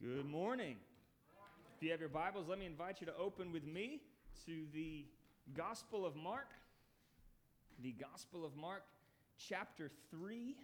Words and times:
Good 0.00 0.26
morning. 0.26 0.76
If 1.76 1.82
you 1.82 1.90
have 1.90 1.98
your 1.98 2.08
Bibles, 2.08 2.46
let 2.48 2.60
me 2.60 2.66
invite 2.66 3.00
you 3.00 3.06
to 3.08 3.16
open 3.16 3.50
with 3.50 3.66
me 3.66 4.00
to 4.46 4.64
the 4.72 5.04
Gospel 5.56 6.06
of 6.06 6.14
Mark. 6.14 6.46
The 7.82 7.90
Gospel 7.90 8.44
of 8.44 8.56
Mark, 8.56 8.84
chapter 9.48 9.90
3. 10.12 10.54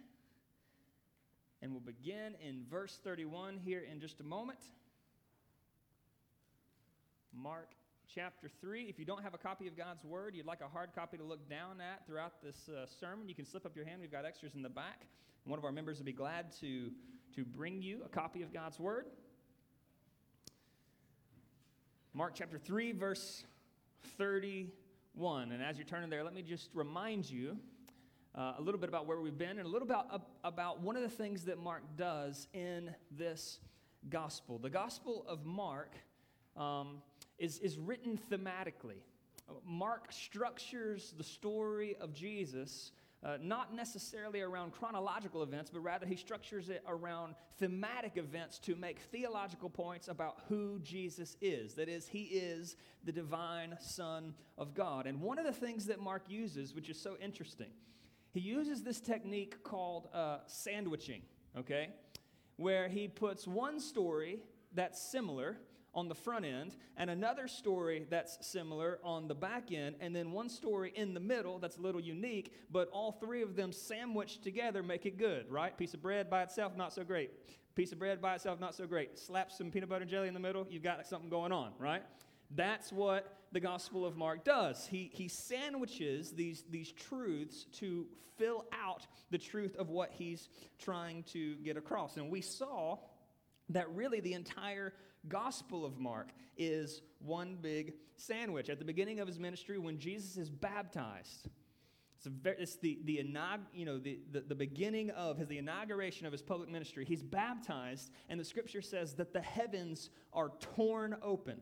And 1.61 1.73
we'll 1.73 1.81
begin 1.81 2.35
in 2.47 2.63
verse 2.71 2.97
31 3.03 3.57
here 3.57 3.83
in 3.91 3.99
just 3.99 4.21
a 4.21 4.23
moment. 4.23 4.59
Mark 7.33 7.71
chapter 8.07 8.49
3. 8.61 8.83
If 8.83 8.97
you 8.97 9.03
don't 9.03 9.21
have 9.21 9.33
a 9.33 9.37
copy 9.37 9.67
of 9.67 9.75
God's 9.75 10.05
Word, 10.05 10.33
you'd 10.33 10.45
like 10.45 10.61
a 10.61 10.69
hard 10.69 10.95
copy 10.95 11.17
to 11.17 11.25
look 11.25 11.49
down 11.49 11.81
at 11.81 12.07
throughout 12.07 12.41
this 12.41 12.69
uh, 12.69 12.85
sermon, 13.01 13.27
you 13.27 13.35
can 13.35 13.43
slip 13.43 13.65
up 13.65 13.75
your 13.75 13.83
hand. 13.85 13.99
We've 13.99 14.09
got 14.09 14.23
extras 14.23 14.55
in 14.55 14.61
the 14.61 14.69
back. 14.69 15.01
One 15.43 15.59
of 15.59 15.65
our 15.65 15.73
members 15.73 15.97
will 15.97 16.05
be 16.05 16.13
glad 16.13 16.53
to, 16.61 16.89
to 17.35 17.43
bring 17.43 17.81
you 17.81 17.99
a 18.05 18.07
copy 18.07 18.41
of 18.41 18.53
God's 18.53 18.79
Word. 18.79 19.07
Mark 22.15 22.31
chapter 22.33 22.57
3, 22.57 22.93
verse 22.93 23.43
31. 24.17 25.51
And 25.51 25.61
as 25.61 25.75
you're 25.75 25.85
turning 25.85 26.09
there, 26.09 26.23
let 26.23 26.33
me 26.33 26.43
just 26.43 26.69
remind 26.73 27.29
you 27.29 27.57
uh, 28.33 28.53
a 28.57 28.61
little 28.61 28.79
bit 28.79 28.87
about 28.87 29.05
where 29.05 29.19
we've 29.19 29.37
been 29.37 29.59
and 29.59 29.67
a 29.67 29.67
little 29.67 29.85
about, 29.85 30.07
uh, 30.09 30.19
about 30.45 30.79
one 30.79 30.95
of 30.95 31.01
the 31.01 31.09
things 31.09 31.43
that 31.43 31.59
Mark 31.59 31.83
does 31.97 32.47
in 32.53 32.95
this 33.11 33.59
gospel. 34.09 34.57
The 34.57 34.69
Gospel 34.69 35.25
of 35.27 35.45
Mark 35.45 35.91
um, 36.55 37.01
is, 37.37 37.59
is 37.59 37.77
written 37.77 38.17
thematically. 38.31 39.01
Mark 39.65 40.13
structures 40.13 41.13
the 41.17 41.23
story 41.23 41.97
of 41.99 42.13
Jesus 42.13 42.93
uh, 43.25 43.37
not 43.41 43.73
necessarily 43.73 44.41
around 44.41 44.71
chronological 44.71 45.41
events, 45.41 45.71
but 45.71 45.79
rather 45.79 46.05
he 46.05 46.15
structures 46.15 46.69
it 46.69 46.83
around 46.87 47.33
thematic 47.57 48.17
events 48.17 48.59
to 48.59 48.75
make 48.75 48.99
theological 48.99 49.67
points 49.67 50.07
about 50.07 50.43
who 50.47 50.79
Jesus 50.83 51.35
is. 51.41 51.73
That 51.73 51.89
is, 51.89 52.07
he 52.07 52.25
is 52.25 52.77
the 53.03 53.11
divine 53.11 53.77
Son 53.81 54.35
of 54.59 54.75
God. 54.75 55.07
And 55.07 55.21
one 55.21 55.39
of 55.39 55.45
the 55.45 55.51
things 55.51 55.87
that 55.87 55.99
Mark 55.99 56.23
uses, 56.27 56.75
which 56.75 56.87
is 56.87 57.01
so 57.01 57.15
interesting, 57.19 57.71
he 58.31 58.41
uses 58.41 58.83
this 58.83 58.99
technique 58.99 59.63
called 59.63 60.07
uh, 60.13 60.39
sandwiching, 60.45 61.23
okay? 61.57 61.89
Where 62.57 62.87
he 62.87 63.07
puts 63.07 63.47
one 63.47 63.79
story 63.79 64.43
that's 64.71 65.01
similar 65.01 65.57
on 65.95 66.09
the 66.09 66.15
front 66.15 66.45
end, 66.45 66.75
and 66.97 67.09
another 67.09 67.47
story 67.47 68.05
that's 68.09 68.37
similar 68.45 68.99
on 69.03 69.27
the 69.27 69.35
back 69.35 69.71
end, 69.71 69.95
and 70.01 70.15
then 70.15 70.31
one 70.31 70.49
story 70.49 70.91
in 70.95 71.13
the 71.13 71.19
middle 71.19 71.57
that's 71.57 71.77
a 71.77 71.81
little 71.81 72.01
unique, 72.01 72.53
but 72.69 72.89
all 72.91 73.13
three 73.13 73.41
of 73.41 73.55
them 73.55 73.71
sandwiched 73.71 74.43
together 74.43 74.83
make 74.83 75.05
it 75.05 75.17
good, 75.17 75.49
right? 75.49 75.77
Piece 75.77 75.93
of 75.93 76.01
bread 76.01 76.29
by 76.29 76.43
itself, 76.43 76.75
not 76.75 76.93
so 76.93 77.03
great. 77.03 77.31
Piece 77.75 77.91
of 77.91 77.99
bread 77.99 78.21
by 78.21 78.35
itself, 78.35 78.59
not 78.59 78.75
so 78.75 78.85
great. 78.85 79.17
Slap 79.17 79.51
some 79.51 79.71
peanut 79.71 79.89
butter 79.89 80.01
and 80.01 80.11
jelly 80.11 80.27
in 80.27 80.33
the 80.33 80.39
middle, 80.39 80.67
you've 80.69 80.83
got 80.83 81.05
something 81.07 81.29
going 81.29 81.51
on, 81.51 81.71
right? 81.79 82.03
That's 82.51 82.91
what 82.91 83.37
the 83.51 83.59
Gospel 83.59 84.05
of 84.05 84.17
Mark 84.17 84.43
does. 84.43 84.85
He, 84.85 85.09
he 85.13 85.27
sandwiches 85.27 86.31
these, 86.31 86.63
these 86.69 86.91
truths 86.91 87.65
to 87.79 88.05
fill 88.37 88.65
out 88.73 89.07
the 89.31 89.37
truth 89.37 89.75
of 89.77 89.89
what 89.89 90.11
he's 90.11 90.49
trying 90.77 91.23
to 91.23 91.55
get 91.55 91.77
across. 91.77 92.17
And 92.17 92.29
we 92.29 92.41
saw 92.41 92.97
that 93.69 93.89
really 93.95 94.19
the 94.19 94.33
entire 94.33 94.93
Gospel 95.29 95.85
of 95.85 95.97
Mark 95.97 96.29
is 96.57 97.01
one 97.19 97.57
big 97.61 97.93
sandwich. 98.17 98.69
At 98.69 98.79
the 98.79 98.85
beginning 98.85 99.19
of 99.19 99.27
his 99.27 99.39
ministry, 99.39 99.77
when 99.77 99.99
Jesus 99.99 100.37
is 100.37 100.49
baptized, 100.49 101.49
it's, 102.17 102.27
very, 102.27 102.55
it's 102.59 102.75
the, 102.77 102.99
the, 103.03 103.23
you 103.73 103.85
know, 103.85 103.99
the, 103.99 104.19
the, 104.31 104.41
the 104.41 104.55
beginning 104.55 105.11
of 105.11 105.37
his, 105.37 105.47
the 105.47 105.57
inauguration 105.57 106.25
of 106.25 106.31
his 106.31 106.41
public 106.41 106.69
ministry. 106.69 107.05
He's 107.05 107.23
baptized, 107.23 108.11
and 108.29 108.39
the 108.39 108.45
scripture 108.45 108.81
says 108.81 109.13
that 109.15 109.33
the 109.33 109.41
heavens 109.41 110.09
are 110.33 110.51
torn 110.75 111.15
open. 111.21 111.61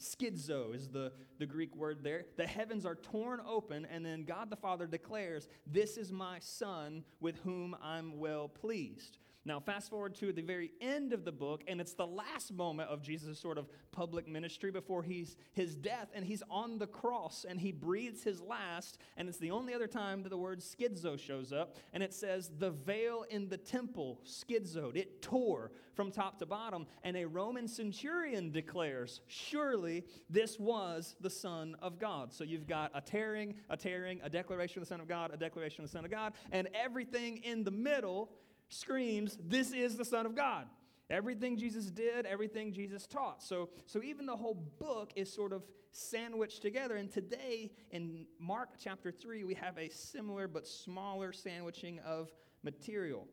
Schizo 0.00 0.74
is 0.74 0.88
the, 0.88 1.12
the 1.38 1.46
Greek 1.46 1.74
word 1.76 2.02
there. 2.02 2.26
The 2.36 2.46
heavens 2.46 2.84
are 2.84 2.96
torn 2.96 3.40
open, 3.46 3.86
and 3.90 4.04
then 4.04 4.24
God 4.24 4.50
the 4.50 4.56
Father 4.56 4.86
declares, 4.86 5.48
This 5.66 5.96
is 5.96 6.12
my 6.12 6.38
Son 6.40 7.04
with 7.20 7.38
whom 7.38 7.76
I'm 7.82 8.18
well 8.18 8.48
pleased. 8.48 9.18
Now, 9.46 9.60
fast 9.60 9.90
forward 9.90 10.14
to 10.16 10.32
the 10.32 10.40
very 10.40 10.72
end 10.80 11.12
of 11.12 11.24
the 11.24 11.32
book, 11.32 11.64
and 11.68 11.78
it's 11.78 11.92
the 11.92 12.06
last 12.06 12.52
moment 12.52 12.88
of 12.88 13.02
Jesus' 13.02 13.38
sort 13.38 13.58
of 13.58 13.68
public 13.92 14.26
ministry 14.26 14.70
before 14.70 15.02
he's, 15.02 15.36
his 15.52 15.74
death, 15.74 16.08
and 16.14 16.24
he's 16.24 16.42
on 16.50 16.78
the 16.78 16.86
cross, 16.86 17.44
and 17.46 17.60
he 17.60 17.70
breathes 17.70 18.22
his 18.22 18.40
last, 18.40 18.96
and 19.18 19.28
it's 19.28 19.36
the 19.36 19.50
only 19.50 19.74
other 19.74 19.86
time 19.86 20.22
that 20.22 20.30
the 20.30 20.38
word 20.38 20.60
schizo 20.60 21.18
shows 21.18 21.52
up, 21.52 21.76
and 21.92 22.02
it 22.02 22.14
says, 22.14 22.52
The 22.58 22.70
veil 22.70 23.26
in 23.28 23.50
the 23.50 23.58
temple 23.58 24.20
schizoed. 24.24 24.96
It 24.96 25.20
tore 25.20 25.72
from 25.92 26.10
top 26.10 26.38
to 26.38 26.46
bottom, 26.46 26.86
and 27.02 27.14
a 27.14 27.26
Roman 27.26 27.68
centurion 27.68 28.50
declares, 28.50 29.20
Surely 29.26 30.04
this 30.30 30.58
was 30.58 31.16
the 31.20 31.30
Son 31.30 31.76
of 31.82 31.98
God. 31.98 32.32
So 32.32 32.44
you've 32.44 32.66
got 32.66 32.92
a 32.94 33.02
tearing, 33.02 33.56
a 33.68 33.76
tearing, 33.76 34.20
a 34.22 34.30
declaration 34.30 34.80
of 34.80 34.88
the 34.88 34.92
Son 34.92 35.00
of 35.00 35.08
God, 35.08 35.32
a 35.34 35.36
declaration 35.36 35.84
of 35.84 35.90
the 35.90 35.96
Son 35.96 36.06
of 36.06 36.10
God, 36.10 36.32
and 36.50 36.68
everything 36.74 37.38
in 37.38 37.62
the 37.62 37.70
middle 37.70 38.30
screams, 38.68 39.38
This 39.42 39.72
is 39.72 39.96
the 39.96 40.04
Son 40.04 40.26
of 40.26 40.34
God. 40.34 40.66
Everything 41.10 41.58
Jesus 41.58 41.86
did, 41.86 42.24
everything 42.24 42.72
Jesus 42.72 43.06
taught. 43.06 43.42
So, 43.42 43.68
so 43.86 44.02
even 44.02 44.24
the 44.24 44.36
whole 44.36 44.54
book 44.78 45.12
is 45.16 45.30
sort 45.30 45.52
of 45.52 45.62
sandwiched 45.92 46.62
together. 46.62 46.96
And 46.96 47.10
today 47.10 47.70
in 47.90 48.26
Mark 48.38 48.70
chapter 48.82 49.12
3, 49.12 49.44
we 49.44 49.54
have 49.54 49.76
a 49.78 49.90
similar 49.90 50.48
but 50.48 50.66
smaller 50.66 51.32
sandwiching 51.32 52.00
of 52.00 52.30
material. 52.62 53.28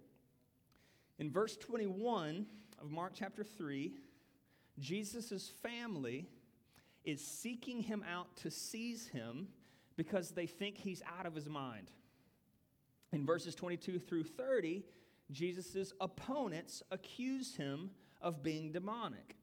In 1.17 1.31
verse 1.31 1.55
21 1.57 2.45
of 2.81 2.91
Mark 2.91 3.13
chapter 3.15 3.43
3, 3.43 3.93
Jesus' 4.79 5.51
family 5.63 6.27
is 7.05 7.25
seeking 7.25 7.81
him 7.81 8.03
out 8.11 8.35
to 8.37 8.51
seize 8.51 9.07
him 9.07 9.47
because 9.95 10.31
they 10.31 10.45
think 10.45 10.77
he's 10.77 11.01
out 11.17 11.25
of 11.25 11.33
his 11.33 11.47
mind. 11.47 11.89
In 13.13 13.25
verses 13.25 13.55
22 13.55 13.99
through 13.99 14.23
30, 14.23 14.83
Jesus' 15.31 15.93
opponents 15.99 16.83
accuse 16.91 17.55
him 17.55 17.91
of 18.21 18.43
being 18.43 18.71
demonic. 18.71 19.35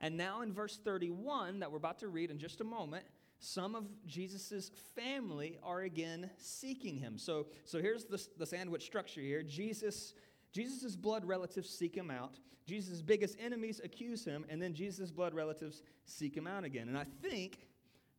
And 0.00 0.16
now 0.16 0.42
in 0.42 0.52
verse 0.52 0.78
31, 0.82 1.60
that 1.60 1.70
we're 1.70 1.78
about 1.78 1.98
to 2.00 2.08
read 2.08 2.30
in 2.30 2.38
just 2.38 2.60
a 2.60 2.64
moment, 2.64 3.04
some 3.38 3.74
of 3.74 3.86
Jesus' 4.06 4.70
family 4.94 5.58
are 5.62 5.82
again 5.82 6.30
seeking 6.38 6.96
him. 6.96 7.18
So, 7.18 7.46
so 7.64 7.80
here's 7.80 8.04
the, 8.04 8.24
the 8.38 8.46
sandwich 8.46 8.84
structure 8.84 9.20
here. 9.20 9.42
Jesus, 9.42 10.14
Jesus' 10.52 10.96
blood 10.96 11.24
relatives 11.24 11.68
seek 11.68 11.96
him 11.96 12.10
out. 12.10 12.38
Jesus' 12.66 13.02
biggest 13.02 13.36
enemies 13.40 13.80
accuse 13.82 14.24
him, 14.24 14.44
and 14.48 14.62
then 14.62 14.74
Jesus' 14.74 15.10
blood 15.10 15.34
relatives 15.34 15.82
seek 16.04 16.36
him 16.36 16.46
out 16.46 16.62
again. 16.62 16.88
And 16.88 16.96
I 16.96 17.06
think 17.20 17.66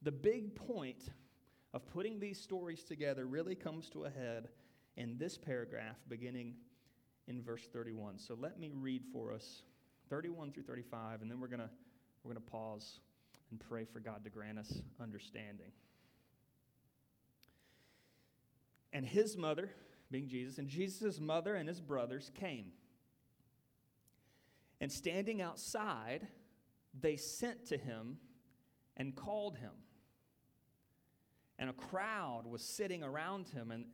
the 0.01 0.11
big 0.11 0.55
point 0.55 1.09
of 1.73 1.87
putting 1.87 2.19
these 2.19 2.39
stories 2.39 2.83
together 2.83 3.25
really 3.25 3.55
comes 3.55 3.89
to 3.91 4.03
a 4.03 4.09
head 4.09 4.49
in 4.97 5.17
this 5.17 5.37
paragraph 5.37 5.95
beginning 6.07 6.55
in 7.27 7.41
verse 7.41 7.67
31. 7.71 8.19
So 8.19 8.35
let 8.39 8.59
me 8.59 8.71
read 8.73 9.03
for 9.11 9.33
us 9.33 9.63
31 10.09 10.51
through 10.51 10.63
35, 10.63 11.21
and 11.21 11.31
then 11.31 11.39
we're 11.39 11.47
going 11.47 11.59
to 11.59 11.69
we're 12.23 12.33
going 12.33 12.43
to 12.43 12.51
pause 12.51 12.99
and 13.51 13.59
pray 13.59 13.85
for 13.85 13.99
God 13.99 14.23
to 14.23 14.29
grant 14.29 14.57
us 14.57 14.81
understanding. 15.01 15.71
And 18.93 19.05
his 19.05 19.35
mother, 19.35 19.71
being 20.09 20.27
Jesus, 20.27 20.57
and 20.57 20.67
Jesus' 20.67 21.19
mother 21.19 21.55
and 21.55 21.67
his 21.67 21.81
brothers 21.81 22.31
came. 22.39 22.71
And 24.79 24.91
standing 24.91 25.41
outside, 25.41 26.27
they 26.99 27.17
sent 27.17 27.67
to 27.67 27.77
him 27.77 28.17
and 28.95 29.15
called 29.15 29.57
him. 29.57 29.71
And 31.57 31.69
a 31.69 31.73
crowd 31.73 32.43
was 32.45 32.61
sitting 32.61 33.03
around 33.03 33.47
him, 33.49 33.71
and 33.71 33.85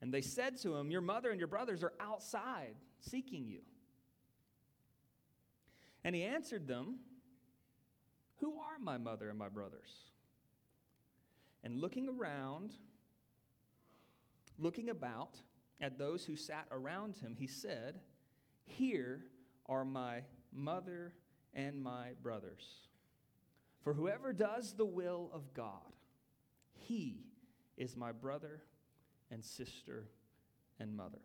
and 0.00 0.12
they 0.12 0.22
said 0.22 0.56
to 0.62 0.76
him, 0.76 0.90
Your 0.90 1.00
mother 1.00 1.30
and 1.30 1.38
your 1.38 1.48
brothers 1.48 1.82
are 1.82 1.92
outside 2.00 2.74
seeking 3.00 3.46
you. 3.46 3.60
And 6.04 6.14
he 6.14 6.22
answered 6.24 6.66
them, 6.66 7.00
Who 8.36 8.54
are 8.54 8.78
my 8.80 8.96
mother 8.96 9.28
and 9.28 9.38
my 9.38 9.48
brothers? 9.48 9.90
And 11.62 11.78
looking 11.78 12.08
around, 12.08 12.72
looking 14.58 14.88
about 14.88 15.36
at 15.80 15.98
those 15.98 16.24
who 16.24 16.36
sat 16.36 16.66
around 16.70 17.16
him, 17.18 17.36
he 17.38 17.46
said, 17.46 18.00
Here 18.64 19.26
are 19.66 19.84
my 19.84 20.22
mother 20.52 21.12
and 21.52 21.82
my 21.82 22.12
brothers. 22.22 22.66
For 23.82 23.92
whoever 23.92 24.32
does 24.32 24.72
the 24.72 24.86
will 24.86 25.30
of 25.34 25.52
God, 25.52 25.94
he 26.72 27.26
is 27.76 27.96
my 27.96 28.12
brother 28.12 28.62
and 29.30 29.44
sister 29.44 30.04
and 30.78 30.96
mother. 30.96 31.18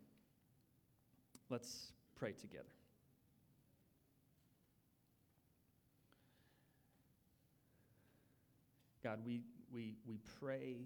Let's 1.49 1.91
pray 2.15 2.31
together. 2.33 2.63
God, 9.03 9.19
we, 9.23 9.41
we, 9.71 9.95
we 10.07 10.17
pray 10.39 10.77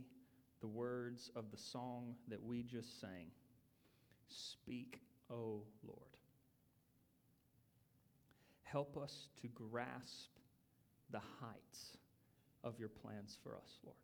the 0.60 0.68
words 0.68 1.32
of 1.36 1.52
the 1.52 1.58
song 1.58 2.16
that 2.28 2.44
we 2.44 2.64
just 2.64 3.00
sang 3.00 3.28
Speak, 4.28 5.02
O 5.32 5.64
Lord. 5.84 6.18
Help 8.64 8.98
us 8.98 9.30
to 9.42 9.48
grasp 9.48 10.30
the 11.12 11.22
heights 11.40 11.98
of 12.64 12.80
your 12.80 12.90
plans 12.90 13.38
for 13.42 13.56
us, 13.56 13.80
Lord. 13.84 13.96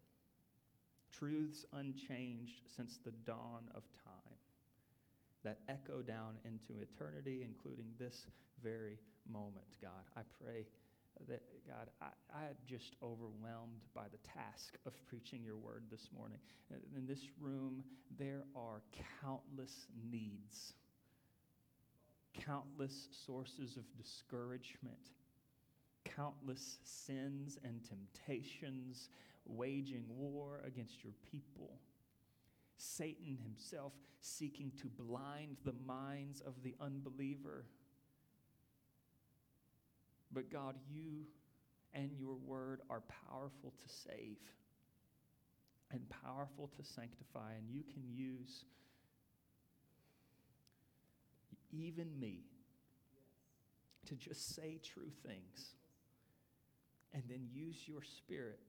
Truths 1.18 1.66
unchanged 1.74 2.64
since 2.76 2.98
the 3.04 3.12
dawn 3.26 3.70
of 3.74 3.84
time 4.04 4.36
that 5.44 5.60
echo 5.70 6.02
down 6.02 6.36
into 6.44 6.82
eternity, 6.82 7.46
including 7.48 7.86
this 8.00 8.26
very 8.64 8.98
moment, 9.32 9.68
God. 9.82 10.04
I 10.18 10.22
pray 10.44 10.66
that, 11.30 11.42
God, 11.68 11.90
I, 12.02 12.46
am 12.46 12.56
just 12.68 12.96
overwhelmed 13.02 13.82
by 13.94 14.06
the 14.12 14.18
task 14.28 14.78
of 14.86 14.94
preaching 15.06 15.44
your 15.44 15.56
word 15.56 15.84
this 15.90 16.10
morning. 16.16 16.40
In 16.96 17.06
this 17.06 17.22
room, 17.40 17.84
there 18.18 18.44
are 18.56 18.82
countless 19.22 19.86
needs, 20.12 20.74
countless 22.34 23.08
sources 23.26 23.78
of 23.78 23.84
discouragement, 23.98 25.12
countless 26.04 26.80
sins 26.84 27.58
and 27.64 27.82
temptations 27.84 29.10
waging 29.46 30.06
war 30.10 30.62
against 30.66 31.04
your 31.04 31.14
people. 31.32 31.80
Satan 32.78 33.38
himself 33.42 33.94
seeking 34.20 34.72
to 34.82 34.88
blind 34.88 35.58
the 35.64 35.76
minds 35.86 36.42
of 36.42 36.54
the 36.64 36.76
unbeliever 36.82 37.66
but 40.36 40.52
God, 40.52 40.76
you 40.92 41.26
and 41.94 42.12
your 42.20 42.36
word 42.36 42.82
are 42.90 43.02
powerful 43.30 43.74
to 43.82 43.90
save 43.90 44.38
and 45.92 46.02
powerful 46.10 46.70
to 46.76 46.84
sanctify, 46.84 47.54
and 47.58 47.70
you 47.70 47.84
can 47.84 48.04
use 48.12 48.66
even 51.72 52.20
me 52.20 52.40
to 54.08 54.16
just 54.16 54.56
say 54.56 54.80
true 54.84 55.12
things 55.26 55.76
and 57.14 57.24
then 57.30 57.48
use 57.54 57.88
your 57.88 58.04
spirit 58.04 58.60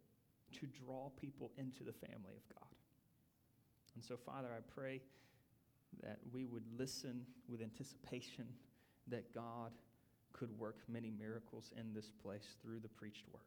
to 0.52 0.66
draw 0.66 1.10
people 1.20 1.52
into 1.56 1.84
the 1.84 1.92
family 1.92 2.34
of 2.36 2.54
God. 2.54 2.68
And 3.94 4.04
so, 4.04 4.16
Father, 4.16 4.48
I 4.56 4.60
pray 4.74 5.00
that 6.02 6.18
we 6.32 6.44
would 6.44 6.64
listen 6.78 7.22
with 7.48 7.62
anticipation 7.62 8.46
that 9.08 9.34
God 9.34 9.72
could 10.32 10.56
work 10.58 10.76
many 10.88 11.10
miracles 11.10 11.72
in 11.78 11.94
this 11.94 12.10
place 12.22 12.56
through 12.62 12.80
the 12.80 12.88
preached 12.88 13.24
word. 13.32 13.42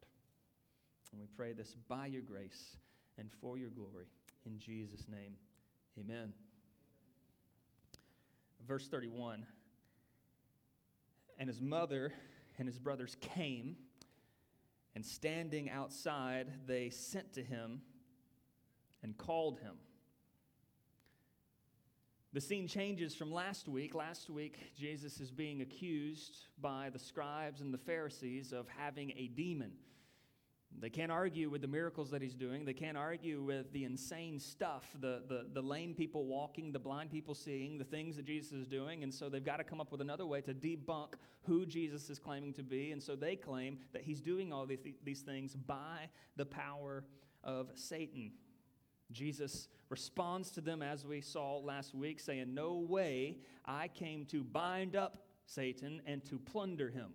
And 1.12 1.22
we 1.22 1.28
pray 1.36 1.54
this 1.54 1.76
by 1.88 2.08
your 2.08 2.22
grace 2.22 2.78
and 3.18 3.30
for 3.42 3.58
your 3.58 3.70
glory. 3.70 4.08
In 4.46 4.58
Jesus' 4.58 5.06
name, 5.10 5.34
amen. 6.00 6.34
Verse 8.68 8.88
31 8.88 9.46
And 11.38 11.48
his 11.48 11.62
mother 11.62 12.14
and 12.58 12.68
his 12.68 12.80
brothers 12.80 13.18
came, 13.22 13.76
and 14.96 15.06
standing 15.06 15.70
outside, 15.70 16.48
they 16.66 16.90
sent 16.90 17.34
to 17.34 17.44
him 17.44 17.82
and 19.04 19.18
called 19.18 19.60
him. 19.60 19.76
The 22.32 22.42
scene 22.42 22.68
changes 22.68 23.16
from 23.16 23.32
last 23.32 23.68
week. 23.68 23.96
Last 23.96 24.30
week, 24.30 24.60
Jesus 24.78 25.20
is 25.20 25.32
being 25.32 25.62
accused 25.62 26.46
by 26.62 26.90
the 26.92 27.00
scribes 27.00 27.62
and 27.62 27.74
the 27.74 27.80
Pharisees 27.80 28.52
of 28.52 28.68
having 28.68 29.12
a 29.12 29.28
demon. 29.28 29.72
They 30.78 30.90
can't 30.90 31.12
argue 31.12 31.50
with 31.50 31.62
the 31.62 31.68
miracles 31.68 32.10
that 32.12 32.22
he's 32.22 32.36
doing. 32.36 32.64
They 32.64 32.74
can't 32.74 32.98
argue 32.98 33.42
with 33.42 33.72
the 33.74 33.84
insane 33.84 34.40
stuff 34.40 34.86
the, 35.00 35.24
the, 35.28 35.48
the 35.54 35.62
lame 35.62 35.94
people 35.94 36.26
walking, 36.26 36.72
the 36.72 36.80
blind 36.80 37.12
people 37.12 37.36
seeing, 37.36 37.78
the 37.78 37.84
things 37.84 38.16
that 38.16 38.26
Jesus 38.26 38.54
is 38.54 38.68
doing. 38.68 39.04
And 39.04 39.14
so 39.14 39.30
they've 39.30 39.44
got 39.44 39.58
to 39.58 39.64
come 39.64 39.82
up 39.82 39.92
with 39.92 40.00
another 40.00 40.26
way 40.26 40.42
to 40.42 40.54
debunk 40.54 41.16
who 41.42 41.66
Jesus 41.66 42.10
is 42.10 42.20
claiming 42.20 42.54
to 42.54 42.64
be. 42.64 42.92
And 42.92 43.02
so 43.02 43.16
they 43.16 43.36
claim 43.36 43.80
that 43.94 44.04
he's 44.04 44.22
doing 44.22 44.54
all 44.54 44.66
these, 44.66 44.80
these 45.04 45.22
things 45.22 45.56
by 45.56 46.10
the 46.38 46.46
power 46.46 47.04
of 47.44 47.72
Satan. 47.76 48.32
Jesus 49.12 49.68
responds 49.90 50.52
to 50.52 50.62
them 50.62 50.82
as 50.82 51.06
we 51.06 51.20
saw 51.20 51.58
last 51.58 51.96
week, 51.96 52.20
saying, 52.20 52.54
No 52.54 52.76
way 52.76 53.38
I 53.66 53.88
came 53.88 54.26
to 54.28 54.44
bind 54.44 54.96
up 54.96 55.24
Satan 55.46 56.02
and 56.06 56.24
to 56.26 56.38
plunder 56.38 56.90
him. 56.90 57.14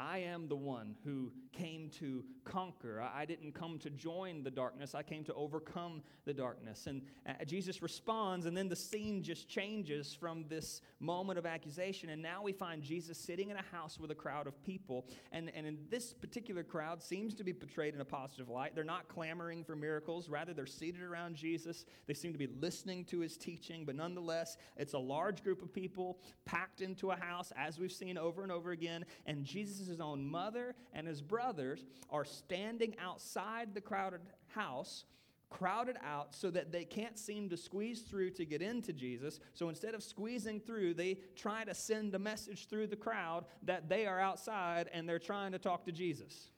I 0.00 0.18
am 0.20 0.48
the 0.48 0.56
one 0.56 0.96
who 1.04 1.30
came 1.52 1.90
to 1.98 2.24
conquer. 2.50 3.00
I 3.14 3.24
didn't 3.24 3.52
come 3.52 3.78
to 3.78 3.90
join 3.90 4.42
the 4.42 4.50
darkness, 4.50 4.94
I 4.94 5.02
came 5.02 5.24
to 5.24 5.34
overcome 5.34 6.02
the 6.24 6.34
darkness. 6.34 6.86
And 6.86 7.02
uh, 7.28 7.44
Jesus 7.44 7.82
responds, 7.82 8.46
and 8.46 8.56
then 8.56 8.68
the 8.68 8.76
scene 8.76 9.22
just 9.22 9.48
changes 9.48 10.14
from 10.18 10.44
this 10.48 10.80
moment 10.98 11.38
of 11.38 11.46
accusation. 11.46 12.10
And 12.10 12.20
now 12.20 12.42
we 12.42 12.52
find 12.52 12.82
Jesus 12.82 13.18
sitting 13.18 13.50
in 13.50 13.56
a 13.56 13.64
house 13.76 13.98
with 14.00 14.10
a 14.10 14.14
crowd 14.14 14.46
of 14.46 14.62
people. 14.64 15.06
And, 15.30 15.50
and 15.54 15.66
in 15.66 15.78
this 15.90 16.12
particular 16.12 16.64
crowd 16.64 17.02
seems 17.02 17.34
to 17.34 17.44
be 17.44 17.52
portrayed 17.52 17.94
in 17.94 18.00
a 18.00 18.04
positive 18.04 18.48
light. 18.48 18.74
They're 18.74 18.84
not 18.84 19.08
clamoring 19.08 19.62
for 19.64 19.76
miracles, 19.76 20.28
rather, 20.28 20.52
they're 20.52 20.66
seated 20.66 21.02
around 21.02 21.36
Jesus. 21.36 21.84
They 22.06 22.14
seem 22.14 22.32
to 22.32 22.38
be 22.38 22.48
listening 22.60 23.04
to 23.06 23.20
his 23.20 23.36
teaching, 23.36 23.84
but 23.84 23.94
nonetheless, 23.94 24.56
it's 24.76 24.94
a 24.94 24.98
large 24.98 25.44
group 25.44 25.62
of 25.62 25.72
people 25.72 26.18
packed 26.44 26.80
into 26.80 27.12
a 27.12 27.16
house, 27.16 27.52
as 27.56 27.78
we've 27.78 27.92
seen 27.92 28.18
over 28.18 28.42
and 28.42 28.50
over 28.50 28.72
again. 28.72 29.04
And 29.26 29.44
Jesus 29.44 29.88
own 30.00 30.24
mother 30.24 30.74
and 30.92 31.06
his 31.06 31.22
brothers 31.22 31.84
are 32.10 32.24
standing 32.40 32.96
outside 32.98 33.74
the 33.74 33.80
crowded 33.80 34.20
house 34.48 35.04
crowded 35.50 35.96
out 36.04 36.34
so 36.34 36.48
that 36.48 36.72
they 36.72 36.84
can't 36.84 37.18
seem 37.18 37.48
to 37.50 37.56
squeeze 37.56 38.02
through 38.02 38.30
to 38.30 38.44
get 38.44 38.62
into 38.62 38.92
Jesus. 38.92 39.40
So 39.52 39.68
instead 39.68 39.94
of 39.94 40.02
squeezing 40.02 40.60
through, 40.60 40.94
they 40.94 41.18
try 41.34 41.64
to 41.64 41.74
send 41.74 42.14
a 42.14 42.18
message 42.18 42.68
through 42.68 42.86
the 42.86 42.96
crowd 42.96 43.44
that 43.64 43.88
they 43.88 44.06
are 44.06 44.20
outside 44.20 44.88
and 44.92 45.08
they're 45.08 45.18
trying 45.18 45.52
to 45.52 45.58
talk 45.58 45.84
to 45.86 45.92
Jesus. 45.92 46.50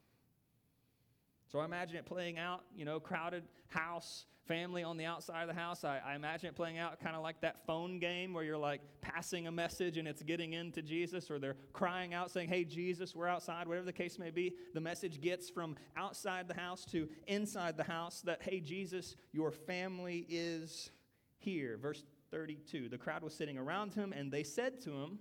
So 1.50 1.58
I 1.58 1.64
imagine 1.64 1.96
it 1.96 2.06
playing 2.06 2.38
out, 2.38 2.64
you 2.76 2.84
know, 2.84 3.00
crowded 3.00 3.44
house, 3.68 4.26
family 4.46 4.82
on 4.82 4.96
the 4.96 5.04
outside 5.04 5.42
of 5.42 5.48
the 5.48 5.60
house. 5.60 5.84
I, 5.84 6.00
I 6.04 6.14
imagine 6.14 6.48
it 6.48 6.56
playing 6.56 6.78
out 6.78 7.00
kind 7.00 7.14
of 7.14 7.22
like 7.22 7.40
that 7.40 7.64
phone 7.66 7.98
game 7.98 8.34
where 8.34 8.44
you're 8.44 8.58
like 8.58 8.80
passing 9.00 9.46
a 9.46 9.52
message 9.52 9.96
and 9.96 10.08
it's 10.08 10.22
getting 10.22 10.52
into 10.52 10.82
Jesus, 10.82 11.30
or 11.30 11.38
they're 11.38 11.56
crying 11.72 12.14
out 12.14 12.30
saying, 12.30 12.48
Hey, 12.48 12.64
Jesus, 12.64 13.14
we're 13.14 13.28
outside, 13.28 13.66
whatever 13.66 13.86
the 13.86 13.92
case 13.92 14.18
may 14.18 14.30
be. 14.30 14.54
The 14.74 14.80
message 14.80 15.20
gets 15.20 15.48
from 15.48 15.76
outside 15.96 16.48
the 16.48 16.54
house 16.54 16.84
to 16.86 17.08
inside 17.26 17.76
the 17.76 17.84
house 17.84 18.20
that, 18.22 18.42
Hey, 18.42 18.60
Jesus, 18.60 19.16
your 19.32 19.50
family 19.50 20.26
is 20.28 20.90
here. 21.38 21.78
Verse 21.80 22.02
32 22.30 22.88
The 22.88 22.98
crowd 22.98 23.22
was 23.22 23.34
sitting 23.34 23.58
around 23.58 23.94
him, 23.94 24.12
and 24.12 24.32
they 24.32 24.42
said 24.42 24.80
to 24.82 24.90
him, 24.90 25.18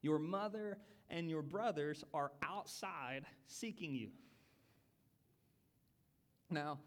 Your 0.00 0.18
mother 0.18 0.78
and 1.10 1.28
your 1.28 1.42
brothers 1.42 2.04
are 2.14 2.32
outside 2.42 3.26
seeking 3.46 3.94
you. 3.94 4.08
Now, 6.50 6.78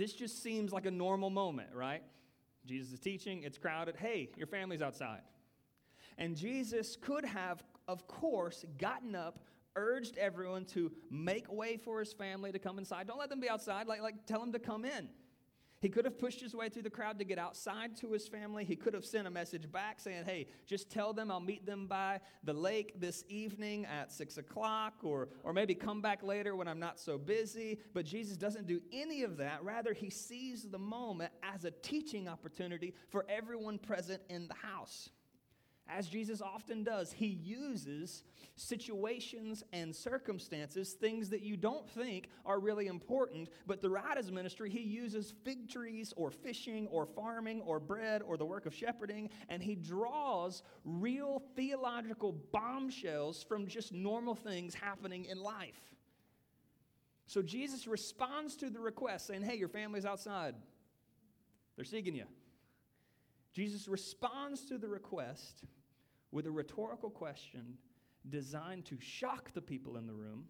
this 0.00 0.14
just 0.14 0.42
seems 0.42 0.72
like 0.72 0.86
a 0.86 0.90
normal 0.90 1.28
moment, 1.28 1.68
right? 1.74 2.02
Jesus 2.64 2.94
is 2.94 3.00
teaching, 3.00 3.42
it's 3.42 3.58
crowded. 3.58 3.96
Hey, 3.96 4.30
your 4.36 4.46
family's 4.46 4.80
outside. 4.80 5.20
And 6.16 6.36
Jesus 6.36 6.96
could 6.96 7.24
have, 7.24 7.62
of 7.86 8.06
course, 8.06 8.64
gotten 8.78 9.14
up, 9.14 9.40
urged 9.76 10.16
everyone 10.16 10.64
to 10.66 10.90
make 11.10 11.52
way 11.52 11.76
for 11.76 12.00
his 12.00 12.12
family 12.14 12.50
to 12.50 12.58
come 12.58 12.78
inside. 12.78 13.06
Don't 13.06 13.18
let 13.18 13.28
them 13.28 13.40
be 13.40 13.48
outside, 13.50 13.86
like, 13.86 14.00
like 14.00 14.26
tell 14.26 14.40
them 14.40 14.52
to 14.52 14.58
come 14.58 14.84
in. 14.84 15.08
He 15.80 15.88
could 15.88 16.04
have 16.04 16.18
pushed 16.18 16.40
his 16.42 16.54
way 16.54 16.68
through 16.68 16.82
the 16.82 16.90
crowd 16.90 17.18
to 17.18 17.24
get 17.24 17.38
outside 17.38 17.96
to 17.98 18.12
his 18.12 18.28
family. 18.28 18.64
He 18.64 18.76
could 18.76 18.92
have 18.92 19.04
sent 19.04 19.26
a 19.26 19.30
message 19.30 19.70
back 19.72 19.98
saying, 19.98 20.24
Hey, 20.24 20.48
just 20.66 20.90
tell 20.90 21.14
them 21.14 21.30
I'll 21.30 21.40
meet 21.40 21.64
them 21.64 21.86
by 21.86 22.20
the 22.44 22.52
lake 22.52 23.00
this 23.00 23.24
evening 23.28 23.86
at 23.86 24.12
six 24.12 24.36
o'clock, 24.36 24.94
or, 25.02 25.30
or 25.42 25.54
maybe 25.54 25.74
come 25.74 26.02
back 26.02 26.22
later 26.22 26.54
when 26.54 26.68
I'm 26.68 26.80
not 26.80 27.00
so 27.00 27.16
busy. 27.16 27.78
But 27.94 28.04
Jesus 28.04 28.36
doesn't 28.36 28.66
do 28.66 28.82
any 28.92 29.22
of 29.22 29.38
that. 29.38 29.64
Rather, 29.64 29.94
he 29.94 30.10
sees 30.10 30.64
the 30.64 30.78
moment 30.78 31.32
as 31.42 31.64
a 31.64 31.70
teaching 31.70 32.28
opportunity 32.28 32.92
for 33.08 33.24
everyone 33.28 33.78
present 33.78 34.20
in 34.28 34.48
the 34.48 34.54
house 34.54 35.08
as 35.96 36.08
Jesus 36.08 36.40
often 36.40 36.84
does, 36.84 37.12
he 37.12 37.26
uses 37.26 38.22
situations 38.56 39.64
and 39.72 39.94
circumstances, 39.94 40.92
things 40.92 41.30
that 41.30 41.42
you 41.42 41.56
don't 41.56 41.88
think 41.88 42.28
are 42.44 42.60
really 42.60 42.86
important, 42.86 43.48
but 43.66 43.80
throughout 43.80 44.16
his 44.16 44.30
ministry, 44.30 44.70
he 44.70 44.80
uses 44.80 45.32
fig 45.44 45.68
trees 45.68 46.12
or 46.16 46.30
fishing 46.30 46.86
or 46.88 47.06
farming 47.06 47.62
or 47.62 47.80
bread 47.80 48.22
or 48.22 48.36
the 48.36 48.44
work 48.44 48.66
of 48.66 48.74
shepherding, 48.74 49.30
and 49.48 49.62
he 49.62 49.74
draws 49.74 50.62
real 50.84 51.42
theological 51.56 52.32
bombshells 52.52 53.42
from 53.42 53.66
just 53.66 53.92
normal 53.92 54.34
things 54.34 54.74
happening 54.74 55.24
in 55.24 55.40
life. 55.40 55.80
So 57.26 57.42
Jesus 57.42 57.86
responds 57.86 58.56
to 58.56 58.70
the 58.70 58.80
request 58.80 59.28
saying, 59.28 59.42
Hey, 59.42 59.56
your 59.56 59.68
family's 59.68 60.04
outside. 60.04 60.54
They're 61.76 61.84
seeking 61.84 62.14
you. 62.14 62.24
Jesus 63.52 63.88
responds 63.88 64.62
to 64.66 64.78
the 64.78 64.88
request 64.88 65.64
with 66.32 66.46
a 66.46 66.50
rhetorical 66.50 67.10
question 67.10 67.76
designed 68.28 68.84
to 68.86 68.98
shock 69.00 69.52
the 69.54 69.60
people 69.60 69.96
in 69.96 70.06
the 70.06 70.12
room 70.12 70.44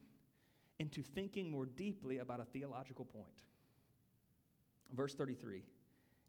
into 0.79 1.03
thinking 1.03 1.51
more 1.51 1.67
deeply 1.67 2.19
about 2.19 2.41
a 2.41 2.45
theological 2.45 3.05
point. 3.05 3.27
Verse 4.95 5.15
33 5.15 5.63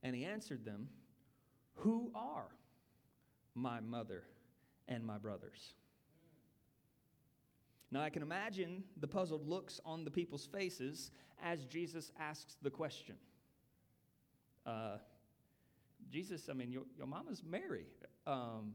And 0.04 0.16
he 0.16 0.26
answered 0.26 0.66
them, 0.66 0.90
Who 1.76 2.12
are 2.14 2.48
my 3.56 3.80
mother 3.80 4.24
and 4.88 5.06
my 5.06 5.18
brothers? 5.18 5.74
Now, 7.92 8.02
I 8.02 8.10
can 8.10 8.22
imagine 8.22 8.84
the 8.98 9.08
puzzled 9.08 9.46
looks 9.48 9.82
on 9.86 10.06
the 10.06 10.12
people's 10.12 10.46
faces 10.46 11.12
as 11.44 11.66
Jesus 11.66 12.12
asks 12.18 12.56
the 12.62 12.70
question. 12.70 13.16
Uh, 14.66 14.98
Jesus, 16.10 16.48
I 16.50 16.54
mean, 16.54 16.72
your, 16.72 16.84
your 16.98 17.08
mama's 17.08 17.44
Mary. 17.44 17.88
Um, 18.26 18.74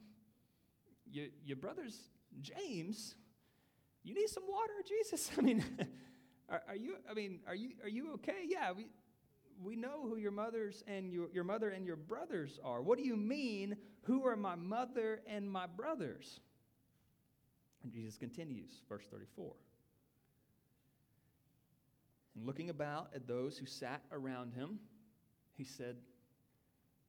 your, 1.10 1.26
your 1.44 1.56
brother's 1.56 1.98
James. 2.40 3.14
You 4.02 4.14
need 4.14 4.28
some 4.28 4.44
water, 4.48 4.74
Jesus? 4.88 5.30
I 5.36 5.40
mean, 5.40 5.64
are, 6.48 6.62
are, 6.68 6.76
you, 6.76 6.96
I 7.10 7.14
mean, 7.14 7.40
are 7.46 7.54
you, 7.54 7.70
are 7.82 7.88
you 7.88 8.12
okay? 8.14 8.44
Yeah, 8.46 8.72
we, 8.72 8.86
we 9.62 9.76
know 9.76 10.02
who 10.02 10.16
your 10.16 10.32
mothers 10.32 10.84
and 10.86 11.12
your, 11.12 11.28
your 11.32 11.44
mother 11.44 11.70
and 11.70 11.86
your 11.86 11.96
brothers 11.96 12.58
are. 12.64 12.82
What 12.82 12.98
do 12.98 13.04
you 13.04 13.16
mean, 13.16 13.76
who 14.02 14.26
are 14.26 14.36
my 14.36 14.54
mother 14.54 15.20
and 15.26 15.50
my 15.50 15.66
brothers? 15.66 16.40
And 17.82 17.92
Jesus 17.92 18.16
continues, 18.16 18.82
verse 18.88 19.04
34. 19.10 19.52
And 22.36 22.46
looking 22.46 22.70
about 22.70 23.08
at 23.14 23.26
those 23.26 23.56
who 23.56 23.66
sat 23.66 24.02
around 24.12 24.52
him, 24.52 24.78
he 25.54 25.64
said, 25.64 25.96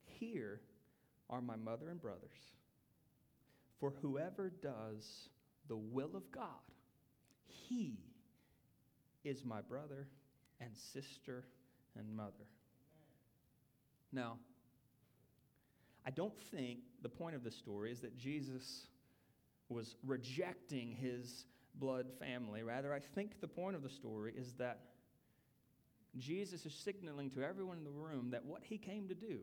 Here 0.05 0.61
are 1.29 1.41
my 1.41 1.57
mother 1.57 1.89
and 1.89 2.01
brothers. 2.01 2.56
For 3.79 3.93
whoever 4.01 4.51
does 4.61 5.29
the 5.67 5.77
will 5.77 6.15
of 6.15 6.31
God, 6.31 6.45
he 7.45 7.99
is 9.23 9.43
my 9.43 9.61
brother 9.61 10.07
and 10.59 10.71
sister 10.75 11.45
and 11.97 12.15
mother. 12.15 12.47
Now, 14.11 14.37
I 16.05 16.09
don't 16.09 16.37
think 16.51 16.79
the 17.01 17.09
point 17.09 17.35
of 17.35 17.43
the 17.43 17.51
story 17.51 17.91
is 17.91 17.99
that 17.99 18.17
Jesus 18.17 18.87
was 19.69 19.95
rejecting 20.05 20.91
his 20.91 21.45
blood 21.75 22.07
family. 22.19 22.63
Rather, 22.63 22.93
I 22.93 22.99
think 22.99 23.41
the 23.41 23.47
point 23.47 23.75
of 23.75 23.83
the 23.83 23.89
story 23.89 24.33
is 24.35 24.53
that 24.53 24.79
Jesus 26.17 26.65
is 26.65 26.73
signaling 26.73 27.29
to 27.31 27.43
everyone 27.43 27.77
in 27.77 27.83
the 27.83 27.91
room 27.91 28.31
that 28.31 28.45
what 28.45 28.63
he 28.63 28.77
came 28.77 29.07
to 29.09 29.15
do 29.15 29.39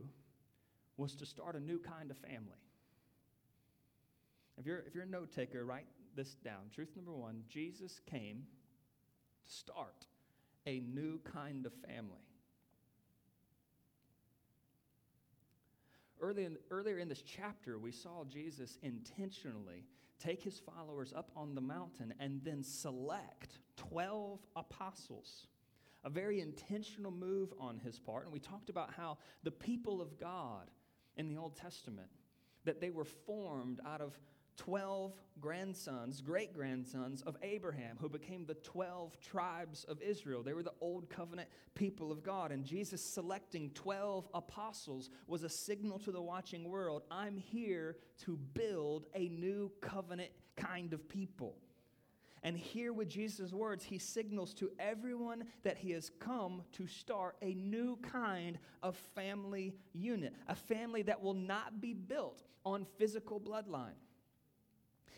was 0.97 1.15
to 1.17 1.27
start 1.27 1.55
a 1.55 1.61
new 1.61 1.79
kind 1.79 2.11
of 2.11 2.17
family. 2.17 2.64
If 4.59 4.67
you're, 4.67 4.79
if 4.87 4.95
you're 4.95 5.05
a 5.05 5.09
note 5.09 5.33
taker, 5.33 5.65
write 5.65 5.87
this 6.15 6.35
down. 6.45 6.71
Truth 6.75 6.91
number 6.97 7.13
one 7.13 7.43
Jesus 7.49 8.01
came 8.07 8.45
to 9.47 9.55
start 9.55 10.07
a 10.67 10.81
new 10.81 11.19
kind 11.21 11.67
of 11.67 11.73
family. 11.87 12.23
Early 16.21 16.45
in, 16.45 16.57
earlier 16.71 16.99
in 16.99 17.09
this 17.09 17.23
chapter, 17.23 17.79
we 17.79 17.93
saw 17.93 18.25
Jesus 18.25 18.79
intentionally 18.83 19.85
take 20.19 20.43
his 20.43 20.59
followers 20.59 21.13
up 21.15 21.31
on 21.37 21.55
the 21.55 21.61
mountain 21.61 22.15
and 22.19 22.41
then 22.45 22.63
select 22.63 23.59
12 23.77 24.41
apostles. 24.57 25.49
A 26.05 26.11
very 26.11 26.41
intentional 26.41 27.11
move 27.11 27.53
on 27.59 27.79
his 27.79 27.99
part. 27.99 28.25
And 28.25 28.33
we 28.33 28.39
talked 28.39 28.71
about 28.71 28.95
how 28.95 29.19
the 29.43 29.51
people 29.51 30.01
of 30.01 30.19
God 30.19 30.71
in 31.17 31.29
the 31.29 31.37
Old 31.37 31.57
Testament, 31.57 32.09
that 32.65 32.81
they 32.81 32.91
were 32.91 33.05
formed 33.05 33.81
out 33.87 34.01
of 34.01 34.19
12 34.57 35.13
grandsons, 35.41 36.21
great 36.21 36.55
grandsons 36.55 37.23
of 37.23 37.37
Abraham, 37.43 37.97
who 38.01 38.09
became 38.09 38.47
the 38.47 38.55
12 38.55 39.21
tribes 39.21 39.85
of 39.85 40.01
Israel. 40.01 40.43
They 40.43 40.53
were 40.53 40.63
the 40.63 40.73
old 40.81 41.09
covenant 41.11 41.49
people 41.75 42.13
of 42.13 42.23
God. 42.23 42.53
And 42.53 42.65
Jesus 42.65 43.03
selecting 43.03 43.71
12 43.71 44.29
apostles 44.33 45.11
was 45.27 45.43
a 45.43 45.49
signal 45.49 45.99
to 46.01 46.13
the 46.13 46.23
watching 46.23 46.69
world 46.69 47.03
I'm 47.11 47.37
here 47.37 47.97
to 48.25 48.39
build 48.55 49.07
a 49.15 49.29
new 49.29 49.73
covenant 49.81 50.31
kind 50.57 50.93
of 50.93 51.09
people. 51.09 51.57
And 52.43 52.59
here, 52.59 52.93
with 52.93 53.09
Jesus' 53.09 53.55
words, 53.55 53.85
he 53.85 53.97
signals 53.97 54.53
to 54.55 54.71
everyone 54.79 55.45
that 55.63 55.79
he 55.79 55.93
has 55.93 56.11
come 56.21 56.63
to 56.73 56.87
start 56.87 57.37
a 57.41 57.55
new 57.55 57.97
kind 57.97 58.59
of 58.83 58.97
family 59.15 59.75
unit, 59.95 60.35
a 60.47 60.55
family 60.55 61.01
that 61.03 61.23
will 61.23 61.33
not 61.33 61.81
be 61.81 61.95
built 61.95 62.43
on 62.67 62.87
physical 62.99 63.41
bloodline 63.41 63.97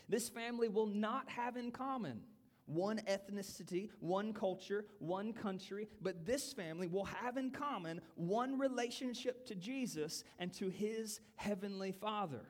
this 0.09 0.29
family 0.29 0.69
will 0.69 0.87
not 0.87 1.29
have 1.29 1.57
in 1.57 1.71
common 1.71 2.21
one 2.65 2.99
ethnicity, 3.07 3.89
one 4.01 4.33
culture, 4.33 4.85
one 4.99 5.31
country, 5.31 5.87
but 6.01 6.25
this 6.25 6.51
family 6.51 6.87
will 6.87 7.05
have 7.05 7.37
in 7.37 7.49
common 7.49 8.01
one 8.15 8.59
relationship 8.59 9.45
to 9.45 9.55
Jesus 9.55 10.25
and 10.37 10.53
to 10.53 10.69
his 10.69 11.21
heavenly 11.35 11.93
Father 11.93 12.41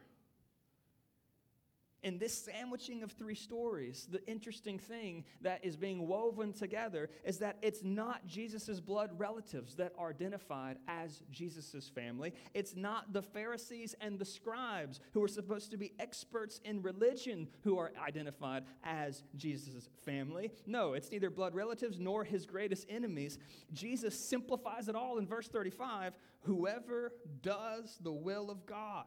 in 2.03 2.17
this 2.17 2.37
sandwiching 2.37 3.03
of 3.03 3.11
three 3.11 3.35
stories, 3.35 4.07
the 4.11 4.25
interesting 4.27 4.77
thing 4.77 5.25
that 5.41 5.63
is 5.65 5.75
being 5.75 6.07
woven 6.07 6.53
together 6.53 7.09
is 7.25 7.39
that 7.39 7.57
it's 7.61 7.83
not 7.83 8.25
Jesus' 8.27 8.79
blood 8.79 9.11
relatives 9.17 9.75
that 9.75 9.93
are 9.97 10.09
identified 10.09 10.77
as 10.87 11.23
Jesus' 11.31 11.89
family. 11.93 12.33
It's 12.53 12.75
not 12.75 13.13
the 13.13 13.21
Pharisees 13.21 13.95
and 13.99 14.19
the 14.19 14.25
scribes 14.25 14.99
who 15.13 15.23
are 15.23 15.27
supposed 15.27 15.71
to 15.71 15.77
be 15.77 15.93
experts 15.99 16.61
in 16.63 16.81
religion 16.81 17.47
who 17.63 17.77
are 17.77 17.91
identified 18.05 18.63
as 18.83 19.23
Jesus' 19.35 19.89
family. 20.05 20.51
No, 20.65 20.93
it's 20.93 21.11
neither 21.11 21.29
blood 21.29 21.55
relatives 21.55 21.99
nor 21.99 22.23
his 22.23 22.45
greatest 22.45 22.85
enemies. 22.89 23.39
Jesus 23.73 24.17
simplifies 24.17 24.87
it 24.87 24.95
all 24.95 25.17
in 25.17 25.25
verse 25.25 25.47
35 25.47 26.13
whoever 26.41 27.11
does 27.41 27.97
the 28.01 28.11
will 28.11 28.49
of 28.49 28.65
God, 28.65 29.05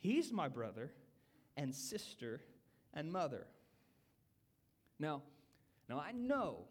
he's 0.00 0.32
my 0.32 0.48
brother 0.48 0.90
and 1.56 1.74
sister 1.74 2.40
and 2.94 3.10
mother. 3.10 3.46
Now, 4.98 5.22
now 5.88 5.98
I 5.98 6.12
know 6.12 6.66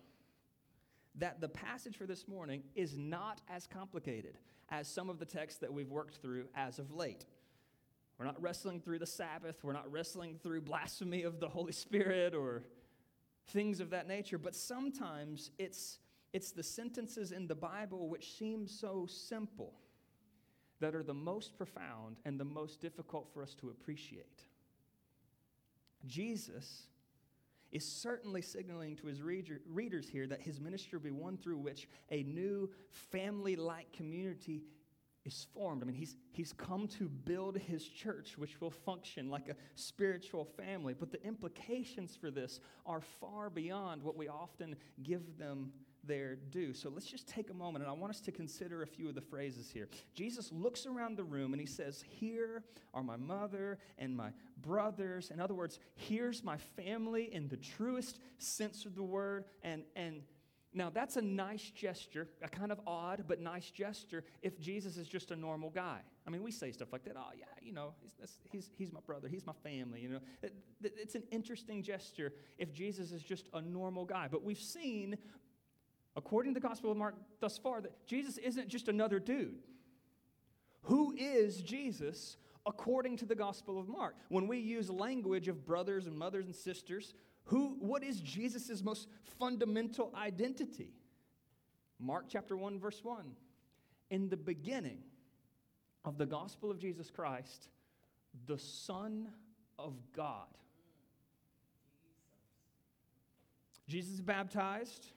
that 1.16 1.42
the 1.42 1.50
passage 1.50 1.98
for 1.98 2.06
this 2.06 2.28
morning 2.28 2.64
is 2.76 2.98
not 2.98 3.42
as 3.50 3.68
complicated 3.68 4.38
as 4.70 4.88
some 4.88 5.10
of 5.10 5.20
the 5.20 5.26
texts 5.26 5.60
that 5.60 5.74
we've 5.74 5.90
worked 5.90 6.18
through 6.18 6.46
as 6.56 6.80
of 6.80 6.94
late. 6.94 7.26
We're 8.18 8.26
not 8.26 8.42
wrestling 8.42 8.82
through 8.82 9.00
the 9.00 9.08
Sabbath, 9.08 9.64
we're 9.64 9.74
not 9.74 9.92
wrestling 9.92 10.38
through 10.42 10.62
blasphemy 10.62 11.24
of 11.24 11.40
the 11.40 11.48
Holy 11.48 11.72
Spirit 11.72 12.36
or 12.36 12.64
things 13.48 13.80
of 13.80 13.90
that 13.92 14.08
nature, 14.08 14.38
but 14.38 14.56
sometimes 14.56 15.52
it's 15.58 16.00
it's 16.32 16.52
the 16.52 16.62
sentences 16.62 17.32
in 17.32 17.48
the 17.48 17.56
Bible 17.56 18.08
which 18.08 18.38
seem 18.38 18.68
so 18.68 19.08
simple 19.08 19.74
that 20.80 20.94
are 20.94 21.02
the 21.02 21.14
most 21.14 21.58
profound 21.58 22.18
and 22.24 22.40
the 22.40 22.46
most 22.46 22.80
difficult 22.80 23.28
for 23.34 23.42
us 23.42 23.56
to 23.56 23.70
appreciate. 23.70 24.44
Jesus 26.06 26.84
is 27.72 27.86
certainly 27.86 28.42
signaling 28.42 28.96
to 28.98 29.08
his 29.08 29.22
reader, 29.22 29.62
readers 29.68 30.08
here 30.10 30.28
that 30.28 30.42
his 30.42 30.60
ministry 30.60 30.98
will 30.98 31.04
be 31.04 31.12
one 31.12 31.38
through 31.38 31.58
which 31.58 31.88
a 32.10 32.24
new 32.24 32.70
family 32.90 33.56
like 33.56 33.92
community 33.94 34.64
is 35.26 35.46
formed. 35.54 35.84
I 35.84 35.86
mean, 35.86 35.96
he's, 35.96 36.16
he's 36.32 36.54
come 36.54 36.88
to 37.00 37.08
build 37.08 37.58
his 37.58 37.88
church, 37.88 38.38
which 38.38 38.60
will 38.60 38.72
function 38.72 39.30
like 39.30 39.50
a 39.50 39.56
spiritual 39.76 40.46
family. 40.46 40.96
But 40.98 41.12
the 41.12 41.24
implications 41.24 42.16
for 42.16 42.32
this 42.32 42.60
are 42.86 43.02
far 43.02 43.50
beyond 43.50 44.02
what 44.02 44.18
we 44.18 44.28
often 44.28 44.76
give 45.04 45.38
them 45.38 45.72
their 46.04 46.36
due. 46.36 46.74
So 46.74 46.90
let's 46.90 47.06
just 47.06 47.28
take 47.28 47.50
a 47.50 47.54
moment, 47.54 47.84
and 47.84 47.92
I 47.92 47.96
want 47.96 48.12
us 48.12 48.22
to 48.22 48.32
consider 48.32 48.82
a 48.82 48.88
few 48.88 49.10
of 49.10 49.16
the 49.16 49.22
phrases 49.22 49.70
here. 49.70 49.88
Jesus 50.14 50.52
looks 50.52 50.86
around 50.86 51.18
the 51.18 51.24
room 51.24 51.54
and 51.54 51.60
he 51.60 51.68
says, 51.68 52.04
Here 52.08 52.64
are 52.94 53.04
my 53.04 53.18
mother 53.18 53.78
and 53.98 54.16
my 54.16 54.30
brothers. 54.62 55.32
In 55.32 55.40
other 55.40 55.54
words, 55.54 55.80
here's 55.96 56.44
my 56.44 56.58
family 56.58 57.34
in 57.34 57.48
the 57.48 57.58
truest 57.58 58.20
sense 58.38 58.86
of 58.86 58.96
the 58.96 59.04
word. 59.04 59.46
And, 59.64 59.84
and 59.96 60.22
now 60.74 60.90
that's 60.90 61.18
a 61.18 61.22
nice 61.22 61.72
gesture, 61.72 62.28
a 62.44 62.48
kind 62.48 62.72
of 62.72 62.80
odd 62.86 63.26
but 63.28 63.40
nice 63.40 63.72
gesture 63.72 64.24
if 64.42 64.60
Jesus 64.60 64.98
is 64.98 65.08
just 65.08 65.32
a 65.32 65.36
normal 65.36 65.72
guy. 65.72 66.00
I 66.28 66.30
mean, 66.30 66.44
we 66.44 66.52
say 66.52 66.72
stuff 66.72 66.94
like 66.94 67.04
that. 67.06 67.16
Oh, 67.18 67.32
yeah, 67.36 67.46
you 67.60 67.74
know, 67.74 67.94
he's, 68.02 68.40
he's, 68.52 68.70
he's 68.78 68.92
my 68.92 69.00
brother, 69.06 69.28
he's 69.28 69.48
my 69.48 69.54
family. 69.64 70.02
You 70.02 70.10
know, 70.10 70.20
it, 70.44 70.54
it's 70.84 71.16
an 71.16 71.24
interesting 71.32 71.82
gesture 71.82 72.34
if 72.60 72.72
Jesus 72.72 73.12
is 73.12 73.24
just 73.24 73.50
a 73.54 73.62
normal 73.62 74.06
guy. 74.06 74.28
But 74.30 74.44
we've 74.44 74.60
seen 74.60 75.18
according 76.20 76.54
to 76.54 76.60
the 76.60 76.68
Gospel 76.68 76.92
of 76.92 76.98
Mark 76.98 77.16
thus 77.40 77.58
far, 77.58 77.80
that 77.80 78.06
Jesus 78.06 78.38
isn't 78.38 78.68
just 78.68 78.90
another 78.90 79.20
dude. 79.20 79.64
Who 80.84 81.16
is 81.18 81.62
Jesus 81.62 82.36
according 82.66 83.16
to 83.18 83.26
the 83.26 83.36
Gospel 83.36 83.80
of 83.80 83.88
Mark? 83.88 84.16
When 84.28 84.46
we 84.46 84.58
use 84.58 84.90
language 84.90 85.48
of 85.48 85.66
brothers 85.66 86.08
and 86.08 86.18
mothers 86.18 86.46
and 86.46 86.54
sisters, 86.54 87.14
who, 87.46 87.78
what 87.80 88.04
is 88.04 88.20
Jesus' 88.20 88.84
most 88.84 89.08
fundamental 89.40 90.14
identity? 90.14 90.92
Mark 92.00 92.26
chapter 92.28 92.58
1, 92.58 92.80
verse 92.80 93.00
1. 93.02 93.32
In 94.12 94.28
the 94.28 94.38
beginning 94.38 95.00
of 96.04 96.18
the 96.18 96.26
gospel 96.26 96.70
of 96.70 96.80
Jesus 96.80 97.10
Christ, 97.10 97.70
the 98.46 98.58
Son 98.58 99.30
of 99.78 99.94
God. 100.14 100.48
Jesus 103.88 104.16
is 104.16 104.22
baptized. 104.22 105.08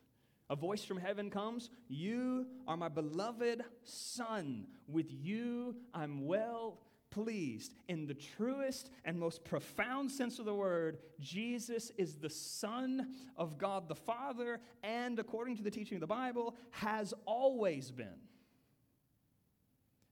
A 0.53 0.55
voice 0.55 0.85
from 0.85 0.99
heaven 0.99 1.31
comes 1.31 1.71
You 1.89 2.47
are 2.69 2.77
my 2.77 2.91
beloved 2.91 3.65
Son. 3.85 4.67
With 4.87 5.07
you 5.11 5.77
I'm 5.95 6.27
well 6.27 6.83
pleased. 7.11 7.73
In 7.89 8.07
the 8.07 8.13
truest 8.13 8.91
and 9.07 9.19
most 9.19 9.47
profound 9.47 10.11
sense 10.11 10.39
of 10.39 10.45
the 10.45 10.55
word, 10.55 10.99
Jesus 11.21 11.91
is 11.97 12.17
the 12.17 12.29
Son 12.29 13.15
of 13.35 13.57
God 13.57 13.89
the 13.89 13.95
Father, 13.95 14.61
and 14.83 15.19
according 15.19 15.57
to 15.57 15.63
the 15.63 15.71
teaching 15.71 15.97
of 15.97 16.03
the 16.03 16.07
Bible, 16.07 16.55
has 16.69 17.15
always 17.25 17.91
been. 17.91 18.21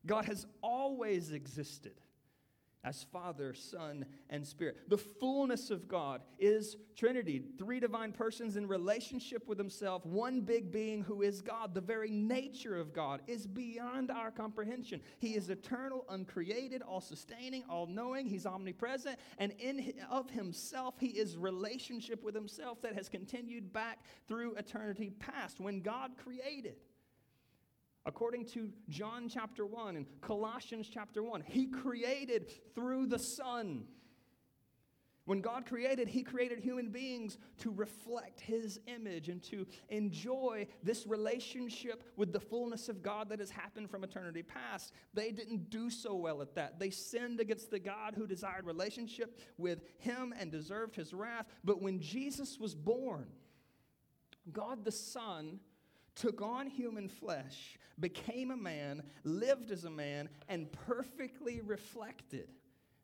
God 0.07 0.25
has 0.25 0.47
always 0.63 1.33
existed 1.33 2.01
as 2.85 3.05
Father, 3.13 3.53
Son, 3.53 4.07
and 4.31 4.47
Spirit. 4.47 4.79
The 4.89 4.97
fullness 4.97 5.71
of 5.71 5.87
God 5.89 6.23
is 6.39 6.77
Trinity, 6.97 7.43
three 7.59 7.81
divine 7.81 8.13
persons 8.13 8.57
in 8.57 8.67
relationship 8.67 9.47
with 9.47 9.59
Himself, 9.59 10.05
one 10.07 10.41
big 10.41 10.71
being 10.71 11.03
who 11.03 11.23
is 11.23 11.41
God. 11.43 11.75
The 11.75 11.81
very 11.81 12.11
nature 12.11 12.77
of 12.77 12.93
God 12.93 13.21
is 13.27 13.47
beyond 13.47 14.11
our 14.11 14.31
comprehension. 14.31 15.01
He 15.19 15.35
is 15.35 15.51
eternal, 15.51 16.05
uncreated, 16.09 16.83
all 16.83 17.01
sustaining, 17.01 17.65
all 17.69 17.87
knowing. 17.87 18.27
He's 18.27 18.47
omnipresent, 18.47 19.19
and 19.39 19.53
in 19.59 19.93
of 20.11 20.31
Himself, 20.31 20.95
He 20.99 21.09
is 21.09 21.37
relationship 21.37 22.23
with 22.23 22.35
Himself 22.35 22.81
that 22.83 22.95
has 22.95 23.09
continued 23.09 23.73
back 23.73 23.99
through 24.27 24.55
eternity 24.55 25.11
past 25.19 25.61
when 25.61 25.81
God 25.81 26.13
created. 26.17 26.77
According 28.07 28.47
to 28.47 28.71
John 28.89 29.29
chapter 29.29 29.67
1 29.67 29.97
and 29.97 30.07
Colossians 30.23 30.89
chapter 30.93 31.23
1, 31.23 31.43
He 31.47 31.67
created 31.67 32.51
through 32.75 33.07
the 33.07 33.19
Son. 33.19 33.85
When 35.27 35.43
God 35.43 35.67
created, 35.67 36.09
He 36.09 36.23
created 36.23 36.59
human 36.59 36.89
beings 36.89 37.37
to 37.59 37.71
reflect 37.71 38.41
His 38.41 38.81
image 38.87 39.29
and 39.29 39.43
to 39.45 39.67
enjoy 39.91 40.67
this 40.83 41.07
relationship 41.07 42.03
with 42.17 42.33
the 42.33 42.41
fullness 42.41 42.89
of 42.89 43.03
God 43.03 43.29
that 43.29 43.39
has 43.39 43.51
happened 43.51 43.91
from 43.91 44.03
eternity 44.03 44.43
past. 44.43 44.95
They 45.13 45.31
didn't 45.31 45.69
do 45.69 45.91
so 45.91 46.15
well 46.15 46.41
at 46.41 46.55
that. 46.55 46.79
They 46.79 46.91
sinned 46.91 47.39
against 47.39 47.71
the 47.71 47.79
God 47.79 48.15
who 48.17 48.27
desired 48.27 48.65
relationship 48.65 49.39
with 49.59 49.83
Him 49.99 50.33
and 50.39 50.51
deserved 50.51 50.97
His 50.97 51.13
wrath. 51.13 51.47
But 51.63 51.83
when 51.83 52.01
Jesus 52.01 52.59
was 52.59 52.75
born, 52.75 53.27
God 54.51 54.87
the 54.87 54.91
Son 54.91 55.61
took 56.21 56.43
on 56.43 56.67
human 56.67 57.09
flesh, 57.09 57.79
became 57.99 58.51
a 58.51 58.57
man, 58.57 59.03
lived 59.25 59.71
as 59.71 59.85
a 59.85 59.91
man, 59.91 60.29
and 60.49 60.71
perfectly 60.73 61.63
reflected 61.63 62.49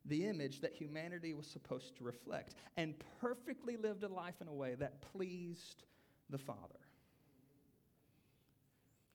the 0.04 0.26
image 0.26 0.60
that 0.60 0.74
humanity 0.74 1.32
was 1.32 1.46
supposed 1.46 1.96
to 1.96 2.04
reflect, 2.04 2.54
and 2.76 2.94
perfectly 3.20 3.76
lived 3.76 4.02
a 4.04 4.08
life 4.08 4.40
in 4.40 4.48
a 4.48 4.52
way 4.52 4.74
that 4.74 5.00
pleased 5.00 5.84
the 6.28 6.38
Father. 6.38 6.60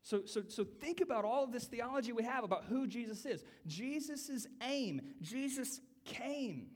So, 0.01 0.23
so, 0.25 0.43
so 0.47 0.63
think 0.63 0.99
about 0.99 1.23
all 1.23 1.43
of 1.43 1.51
this 1.51 1.65
theology 1.65 2.11
we 2.11 2.23
have 2.23 2.43
about 2.43 2.65
who 2.65 2.87
Jesus 2.87 3.23
is. 3.25 3.43
Jesus' 3.67 4.47
aim, 4.63 5.01
Jesus 5.21 5.79
came 6.03 6.71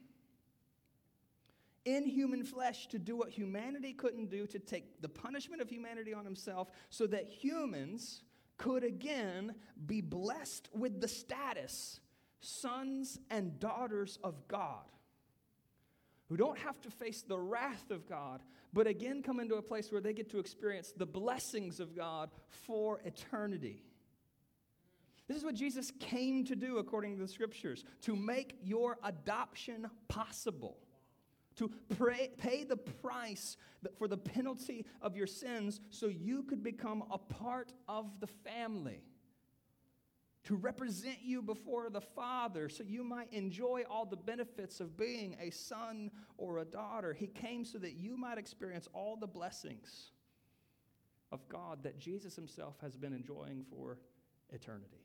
in 1.85 2.05
human 2.05 2.43
flesh 2.43 2.87
to 2.87 2.99
do 2.99 3.15
what 3.15 3.29
humanity 3.29 3.93
couldn't 3.93 4.29
do, 4.29 4.47
to 4.47 4.59
take 4.59 5.01
the 5.01 5.09
punishment 5.09 5.61
of 5.61 5.69
humanity 5.69 6.13
on 6.13 6.25
himself, 6.25 6.69
so 6.89 7.07
that 7.07 7.29
humans 7.29 8.23
could 8.57 8.83
again 8.83 9.53
be 9.85 10.01
blessed 10.01 10.69
with 10.73 10.99
the 10.99 11.07
status 11.07 11.99
sons 12.39 13.19
and 13.29 13.59
daughters 13.59 14.19
of 14.23 14.47
God, 14.47 14.85
who 16.29 16.37
don't 16.37 16.57
have 16.57 16.79
to 16.81 16.89
face 16.89 17.21
the 17.21 17.37
wrath 17.37 17.91
of 17.91 18.07
God, 18.07 18.41
but 18.73 18.87
again 18.87 19.23
come 19.23 19.39
into 19.39 19.55
a 19.55 19.61
place 19.61 19.91
where 19.91 20.01
they 20.01 20.13
get 20.13 20.29
to 20.31 20.39
experience 20.39 20.93
the 20.95 21.05
blessings 21.05 21.79
of 21.79 21.95
God 21.95 22.29
for 22.49 22.99
eternity. 23.05 23.83
This 25.27 25.37
is 25.37 25.43
what 25.43 25.55
Jesus 25.55 25.91
came 25.99 26.45
to 26.45 26.55
do 26.55 26.77
according 26.77 27.15
to 27.15 27.21
the 27.21 27.27
scriptures 27.27 27.83
to 28.01 28.15
make 28.15 28.57
your 28.61 28.97
adoption 29.03 29.87
possible 30.07 30.77
to 31.57 31.71
pray, 31.97 32.31
pay 32.37 32.63
the 32.63 32.77
price 32.77 33.57
for 33.97 34.07
the 34.07 34.17
penalty 34.17 34.85
of 35.01 35.15
your 35.15 35.27
sins 35.27 35.79
so 35.89 36.07
you 36.07 36.43
could 36.43 36.63
become 36.63 37.03
a 37.11 37.17
part 37.17 37.71
of 37.87 38.19
the 38.19 38.27
family. 38.27 39.01
To 40.45 40.55
represent 40.55 41.17
you 41.23 41.41
before 41.41 41.89
the 41.89 42.01
Father 42.01 42.69
so 42.69 42.83
you 42.83 43.03
might 43.03 43.33
enjoy 43.33 43.83
all 43.89 44.05
the 44.05 44.15
benefits 44.15 44.79
of 44.79 44.95
being 44.95 45.35
a 45.41 45.49
son 45.49 46.11
or 46.37 46.59
a 46.59 46.65
daughter. 46.65 47.13
He 47.13 47.27
came 47.27 47.65
so 47.65 47.79
that 47.79 47.93
you 47.93 48.15
might 48.15 48.37
experience 48.37 48.87
all 48.93 49.15
the 49.15 49.25
blessings 49.25 50.11
of 51.31 51.47
God 51.49 51.81
that 51.83 51.97
Jesus 51.97 52.35
Himself 52.35 52.75
has 52.81 52.95
been 52.95 53.13
enjoying 53.13 53.65
for 53.71 53.97
eternity. 54.53 55.04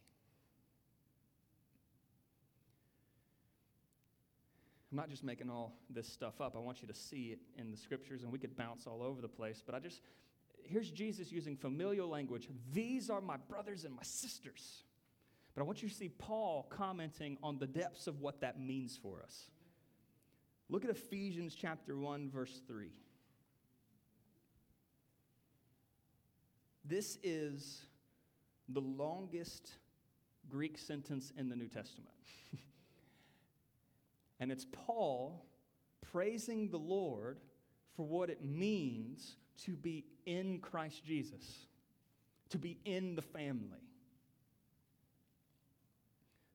I'm 4.91 4.97
not 4.97 5.09
just 5.09 5.23
making 5.23 5.51
all 5.51 5.77
this 5.89 6.09
stuff 6.09 6.41
up. 6.41 6.57
I 6.57 6.59
want 6.59 6.83
you 6.83 6.89
to 6.89 6.95
see 6.95 7.29
it 7.33 7.39
in 7.57 7.71
the 7.71 7.77
scriptures, 7.77 8.23
and 8.23 8.33
we 8.33 8.39
could 8.39 8.57
bounce 8.57 8.87
all 8.87 9.03
over 9.03 9.21
the 9.21 9.29
place. 9.29 9.63
But 9.65 9.77
I 9.77 9.79
just, 9.79 10.01
here's 10.65 10.91
Jesus 10.91 11.31
using 11.31 11.57
familial 11.57 12.09
language. 12.09 12.49
These 12.73 13.09
are 13.09 13.21
my 13.21 13.37
brothers 13.37 13.85
and 13.85 13.95
my 13.95 14.03
sisters. 14.03 14.83
But 15.55 15.63
I 15.63 15.65
want 15.65 15.83
you 15.83 15.89
to 15.89 15.95
see 15.95 16.09
Paul 16.09 16.67
commenting 16.71 17.39
on 17.43 17.59
the 17.59 17.67
depths 17.67 18.09
of 18.09 18.21
what 18.21 18.41
that 18.41 18.61
means 18.61 18.99
for 19.01 19.23
us. 19.23 19.51
Look 20.69 20.85
at 20.85 20.91
Ephesians 20.91 21.55
chapter 21.55 21.97
1, 21.97 22.31
verse 22.31 22.61
3. 22.67 22.91
This 26.85 27.19
is 27.23 27.83
the 28.69 28.81
longest 28.81 29.71
Greek 30.49 30.79
sentence 30.79 31.33
in 31.37 31.49
the 31.49 31.57
New 31.57 31.69
Testament. 31.69 32.15
And 34.41 34.51
it's 34.51 34.67
Paul 34.73 35.45
praising 36.11 36.71
the 36.71 36.79
Lord 36.79 37.39
for 37.95 38.07
what 38.07 38.31
it 38.31 38.43
means 38.43 39.37
to 39.65 39.73
be 39.73 40.07
in 40.25 40.59
Christ 40.61 41.05
Jesus, 41.05 41.67
to 42.49 42.59
be 42.59 42.79
in 42.87 43.15
the 43.15 43.23
family. 43.23 43.85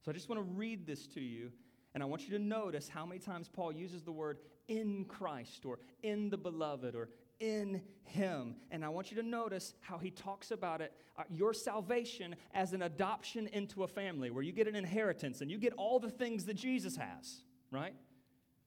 So 0.03 0.11
I 0.11 0.13
just 0.13 0.29
want 0.29 0.39
to 0.39 0.53
read 0.55 0.85
this 0.87 1.07
to 1.07 1.21
you, 1.21 1.51
and 1.93 2.01
I 2.01 2.07
want 2.07 2.27
you 2.27 2.37
to 2.37 2.43
notice 2.43 2.89
how 2.89 3.05
many 3.05 3.19
times 3.19 3.47
Paul 3.47 3.71
uses 3.71 4.03
the 4.03 4.11
word 4.11 4.39
in 4.67 5.05
Christ, 5.05 5.65
or 5.65 5.77
in 6.01 6.29
the 6.29 6.37
beloved, 6.37 6.95
or 6.95 7.09
in 7.39 7.81
him. 8.03 8.55
And 8.71 8.83
I 8.83 8.89
want 8.89 9.11
you 9.11 9.21
to 9.21 9.27
notice 9.27 9.75
how 9.81 9.99
he 9.99 10.09
talks 10.09 10.49
about 10.51 10.81
it, 10.81 10.93
uh, 11.17 11.23
your 11.29 11.53
salvation 11.53 12.35
as 12.53 12.73
an 12.73 12.81
adoption 12.81 13.47
into 13.47 13.83
a 13.83 13.87
family, 13.87 14.31
where 14.31 14.43
you 14.43 14.51
get 14.51 14.67
an 14.67 14.75
inheritance 14.75 15.41
and 15.41 15.51
you 15.51 15.59
get 15.59 15.73
all 15.73 15.99
the 15.99 16.09
things 16.09 16.45
that 16.45 16.55
Jesus 16.55 16.95
has 16.95 17.41
right? 17.71 17.93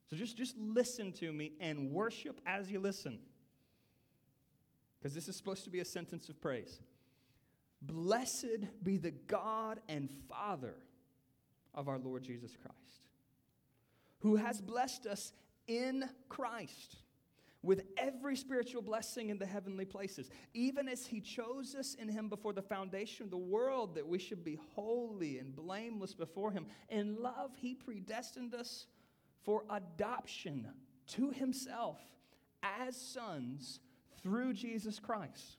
So 0.08 0.16
just, 0.16 0.36
just 0.36 0.56
listen 0.58 1.12
to 1.14 1.32
me 1.32 1.52
and 1.60 1.90
worship 1.92 2.40
as 2.46 2.70
you 2.70 2.80
listen. 2.80 3.18
Because 4.98 5.14
this 5.14 5.28
is 5.28 5.36
supposed 5.36 5.64
to 5.64 5.70
be 5.70 5.80
a 5.80 5.84
sentence 5.84 6.28
of 6.28 6.40
praise. 6.40 6.80
Blessed 7.80 8.64
be 8.82 8.96
the 8.96 9.12
God 9.12 9.80
and 9.88 10.10
Father 10.28 10.74
of 11.74 11.88
our 11.88 11.98
Lord 11.98 12.24
Jesus 12.24 12.56
Christ, 12.56 13.06
who 14.20 14.36
has 14.36 14.60
blessed 14.60 15.06
us 15.06 15.32
in 15.68 16.08
Christ 16.28 16.96
with 17.62 17.82
every 17.96 18.36
spiritual 18.36 18.82
blessing 18.82 19.30
in 19.30 19.38
the 19.38 19.46
heavenly 19.46 19.84
places, 19.84 20.30
even 20.54 20.88
as 20.88 21.06
He 21.06 21.20
chose 21.20 21.74
us 21.74 21.94
in 21.94 22.08
Him 22.08 22.28
before 22.28 22.52
the 22.52 22.62
foundation 22.62 23.24
of 23.24 23.30
the 23.30 23.36
world, 23.36 23.94
that 23.96 24.06
we 24.06 24.18
should 24.18 24.44
be 24.44 24.58
holy 24.74 25.38
and 25.38 25.54
blameless 25.56 26.14
before 26.14 26.52
Him. 26.52 26.66
In 26.88 27.20
love, 27.20 27.50
He 27.56 27.74
predestined 27.74 28.54
us 28.54 28.86
for 29.48 29.64
adoption 29.70 30.68
to 31.08 31.30
himself 31.30 31.98
as 32.62 32.96
sons 32.96 33.80
through 34.22 34.52
Jesus 34.52 34.98
Christ. 34.98 35.56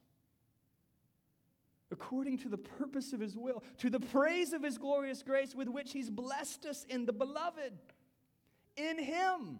According 1.92 2.38
to 2.40 2.50
the 2.50 2.58
purpose 2.58 3.14
of 3.14 3.20
his 3.20 3.36
will, 3.36 3.64
to 3.80 3.90
the 3.90 4.00
praise 4.00 4.54
of 4.54 4.62
his 4.64 4.78
glorious 4.78 5.24
grace 5.24 5.56
with 5.56 5.68
which 5.68 5.92
he's 5.92 6.10
blessed 6.10 6.68
us 6.68 6.86
in 6.88 7.06
the 7.06 7.14
beloved. 7.14 7.74
In 8.78 9.00
him, 9.00 9.60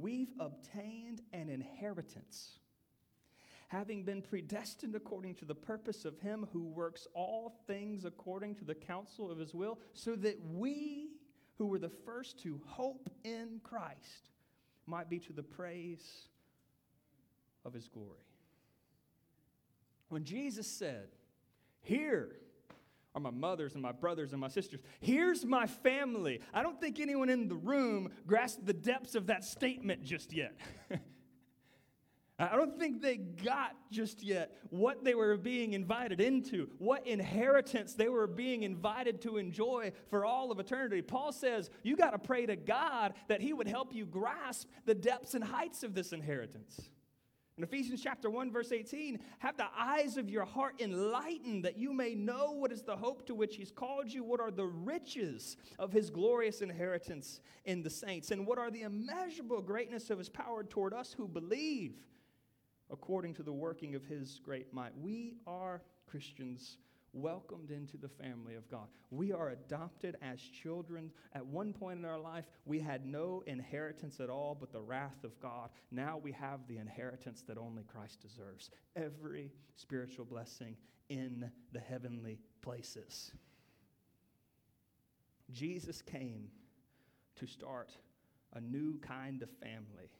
we've 0.00 0.32
obtained 0.38 1.22
an 1.32 1.48
inheritance 1.48 2.58
having 3.68 4.02
been 4.02 4.20
predestined 4.20 4.96
according 4.96 5.32
to 5.36 5.44
the 5.44 5.54
purpose 5.54 6.04
of 6.04 6.18
Him 6.18 6.48
who 6.52 6.64
works 6.64 7.06
all 7.14 7.54
things 7.68 8.04
according 8.04 8.56
to 8.56 8.64
the 8.64 8.74
counsel 8.74 9.30
of 9.30 9.38
His 9.38 9.54
will, 9.54 9.78
so 9.94 10.16
that 10.16 10.36
we 10.52 11.10
who 11.56 11.66
were 11.66 11.78
the 11.78 11.88
first 11.88 12.40
to 12.40 12.60
hope 12.66 13.08
in 13.22 13.60
Christ 13.62 14.30
might 14.86 15.08
be 15.08 15.18
to 15.20 15.32
the 15.32 15.42
praise 15.42 16.26
of 17.64 17.72
his 17.72 17.86
glory. 17.86 18.24
When 20.08 20.24
Jesus 20.24 20.66
said, 20.66 21.08
Here 21.82 22.36
are 23.14 23.20
my 23.20 23.30
mothers 23.30 23.74
and 23.74 23.82
my 23.82 23.92
brothers 23.92 24.32
and 24.32 24.40
my 24.40 24.48
sisters, 24.48 24.80
here's 25.00 25.44
my 25.44 25.66
family, 25.66 26.40
I 26.54 26.62
don't 26.62 26.80
think 26.80 27.00
anyone 27.00 27.28
in 27.28 27.48
the 27.48 27.56
room 27.56 28.10
grasped 28.26 28.66
the 28.66 28.72
depths 28.72 29.14
of 29.14 29.26
that 29.26 29.44
statement 29.44 30.04
just 30.04 30.32
yet. 30.32 30.56
I 32.40 32.56
don't 32.56 32.78
think 32.78 33.02
they 33.02 33.18
got 33.18 33.76
just 33.90 34.22
yet 34.22 34.56
what 34.70 35.04
they 35.04 35.14
were 35.14 35.36
being 35.36 35.74
invited 35.74 36.22
into, 36.22 36.70
what 36.78 37.06
inheritance 37.06 37.92
they 37.92 38.08
were 38.08 38.26
being 38.26 38.62
invited 38.62 39.20
to 39.22 39.36
enjoy 39.36 39.92
for 40.08 40.24
all 40.24 40.50
of 40.50 40.58
eternity. 40.58 41.02
Paul 41.02 41.32
says, 41.32 41.68
You 41.82 41.96
got 41.96 42.12
to 42.12 42.18
pray 42.18 42.46
to 42.46 42.56
God 42.56 43.12
that 43.28 43.42
He 43.42 43.52
would 43.52 43.68
help 43.68 43.94
you 43.94 44.06
grasp 44.06 44.68
the 44.86 44.94
depths 44.94 45.34
and 45.34 45.44
heights 45.44 45.82
of 45.82 45.92
this 45.92 46.12
inheritance. 46.12 46.88
In 47.60 47.64
Ephesians 47.64 48.00
chapter 48.02 48.30
1 48.30 48.50
verse 48.50 48.72
18, 48.72 49.18
have 49.40 49.54
the 49.58 49.66
eyes 49.76 50.16
of 50.16 50.30
your 50.30 50.46
heart 50.46 50.80
enlightened 50.80 51.62
that 51.66 51.76
you 51.76 51.92
may 51.92 52.14
know 52.14 52.52
what 52.52 52.72
is 52.72 52.80
the 52.80 52.96
hope 52.96 53.26
to 53.26 53.34
which 53.34 53.56
he's 53.56 53.70
called 53.70 54.10
you, 54.10 54.24
what 54.24 54.40
are 54.40 54.50
the 54.50 54.64
riches 54.64 55.58
of 55.78 55.92
his 55.92 56.08
glorious 56.08 56.62
inheritance 56.62 57.42
in 57.66 57.82
the 57.82 57.90
saints, 57.90 58.30
and 58.30 58.46
what 58.46 58.56
are 58.56 58.70
the 58.70 58.80
immeasurable 58.80 59.60
greatness 59.60 60.08
of 60.08 60.16
his 60.16 60.30
power 60.30 60.64
toward 60.64 60.94
us 60.94 61.12
who 61.12 61.28
believe 61.28 61.96
according 62.90 63.34
to 63.34 63.42
the 63.42 63.52
working 63.52 63.94
of 63.94 64.06
his 64.06 64.40
great 64.42 64.72
might. 64.72 64.96
We 64.96 65.34
are 65.46 65.82
Christians 66.06 66.78
welcomed 67.12 67.70
into 67.70 67.96
the 67.96 68.08
family 68.08 68.54
of 68.54 68.68
God. 68.70 68.88
We 69.10 69.32
are 69.32 69.50
adopted 69.50 70.16
as 70.22 70.40
children. 70.40 71.10
At 71.34 71.44
one 71.44 71.72
point 71.72 71.98
in 71.98 72.04
our 72.04 72.18
life, 72.18 72.44
we 72.64 72.78
had 72.78 73.04
no 73.06 73.42
inheritance 73.46 74.20
at 74.20 74.30
all 74.30 74.56
but 74.58 74.72
the 74.72 74.80
wrath 74.80 75.24
of 75.24 75.38
God. 75.40 75.70
Now 75.90 76.18
we 76.18 76.32
have 76.32 76.60
the 76.68 76.78
inheritance 76.78 77.42
that 77.48 77.58
only 77.58 77.82
Christ 77.84 78.20
deserves 78.20 78.70
every 78.96 79.50
spiritual 79.76 80.24
blessing 80.24 80.76
in 81.08 81.50
the 81.72 81.80
heavenly 81.80 82.38
places. 82.62 83.32
Jesus 85.50 86.00
came 86.00 86.48
to 87.36 87.46
start 87.46 87.90
a 88.54 88.60
new 88.60 88.98
kind 89.00 89.42
of 89.42 89.50
family 89.62 90.10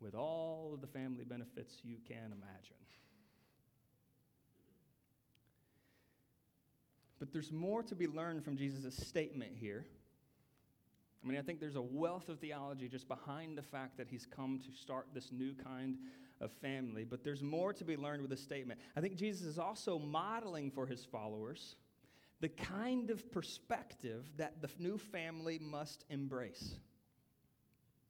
with 0.00 0.14
all 0.14 0.72
of 0.74 0.80
the 0.80 0.86
family 0.86 1.24
benefits 1.24 1.78
you 1.82 1.96
can 2.06 2.32
imagine. 2.32 2.76
But 7.18 7.32
there's 7.32 7.52
more 7.52 7.82
to 7.82 7.94
be 7.94 8.06
learned 8.06 8.44
from 8.44 8.56
Jesus' 8.56 8.96
statement 8.96 9.52
here. 9.54 9.84
I 11.22 11.26
mean, 11.26 11.36
I 11.36 11.42
think 11.42 11.60
there's 11.60 11.76
a 11.76 11.82
wealth 11.82 12.28
of 12.28 12.38
theology 12.38 12.88
just 12.88 13.08
behind 13.08 13.58
the 13.58 13.62
fact 13.62 13.96
that 13.96 14.06
he's 14.08 14.24
come 14.24 14.60
to 14.60 14.72
start 14.72 15.06
this 15.14 15.32
new 15.32 15.52
kind 15.52 15.96
of 16.40 16.52
family, 16.52 17.04
but 17.04 17.24
there's 17.24 17.42
more 17.42 17.72
to 17.72 17.84
be 17.84 17.96
learned 17.96 18.22
with 18.22 18.30
this 18.30 18.42
statement. 18.42 18.78
I 18.96 19.00
think 19.00 19.16
Jesus 19.16 19.46
is 19.46 19.58
also 19.58 19.98
modeling 19.98 20.70
for 20.70 20.86
his 20.86 21.04
followers 21.04 21.74
the 22.40 22.48
kind 22.48 23.10
of 23.10 23.30
perspective 23.32 24.24
that 24.36 24.62
the 24.62 24.70
new 24.78 24.96
family 24.96 25.58
must 25.58 26.04
embrace. 26.08 26.76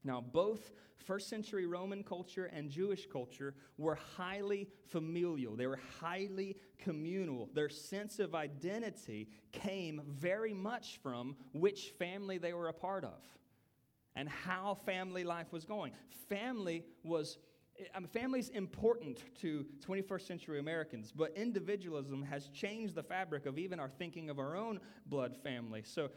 Now, 0.05 0.21
both 0.21 0.71
first 0.97 1.29
century 1.29 1.67
Roman 1.67 2.03
culture 2.03 2.47
and 2.47 2.71
Jewish 2.71 3.07
culture 3.07 3.55
were 3.77 3.95
highly 3.95 4.69
familial, 4.87 5.57
they 5.57 5.67
were 5.67 5.81
highly 6.01 6.57
communal. 6.79 7.49
Their 7.55 7.69
sense 7.69 8.19
of 8.19 8.35
identity 8.35 9.29
came 9.53 10.03
very 10.07 10.55
much 10.55 10.99
from 11.03 11.37
which 11.53 11.95
family 11.99 12.39
they 12.39 12.53
were 12.53 12.69
a 12.69 12.75
part 12.75 13.05
of 13.05 13.23
and 14.15 14.29
how 14.29 14.75
family 14.85 15.25
life 15.25 15.53
was 15.53 15.65
going. 15.65 15.93
Family 16.29 16.85
was 17.05 17.39
Family 18.13 18.41
is 18.41 18.49
important 18.51 19.23
to 19.41 19.67
21st 19.87 20.27
century 20.27 20.59
Americans, 20.59 21.13
but 21.15 21.33
individualism 21.37 22.23
has 22.23 22.49
changed 22.49 22.95
the 22.95 23.03
fabric 23.03 23.47
of 23.47 23.59
even 23.59 23.79
our 23.79 23.89
thinking 23.89 24.31
of 24.31 24.39
our 24.39 24.57
own 24.57 24.81
blood 25.07 25.37
family. 25.37 25.83
So 25.85 26.11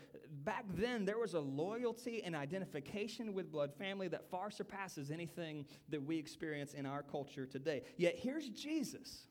back 0.44 0.66
then, 0.76 1.06
there 1.06 1.20
was 1.20 1.34
a 1.34 1.40
loyalty 1.40 2.24
and 2.24 2.36
identification 2.36 3.34
with 3.34 3.52
blood 3.52 3.74
family 3.74 4.08
that 4.10 4.30
far 4.30 4.50
surpasses 4.50 5.12
anything 5.12 5.66
that 5.90 6.02
we 6.02 6.18
experience 6.18 6.74
in 6.74 6.86
our 6.86 7.04
culture 7.04 7.46
today. 7.46 7.84
Yet 7.98 8.16
here's 8.18 8.50
Jesus, 8.50 9.28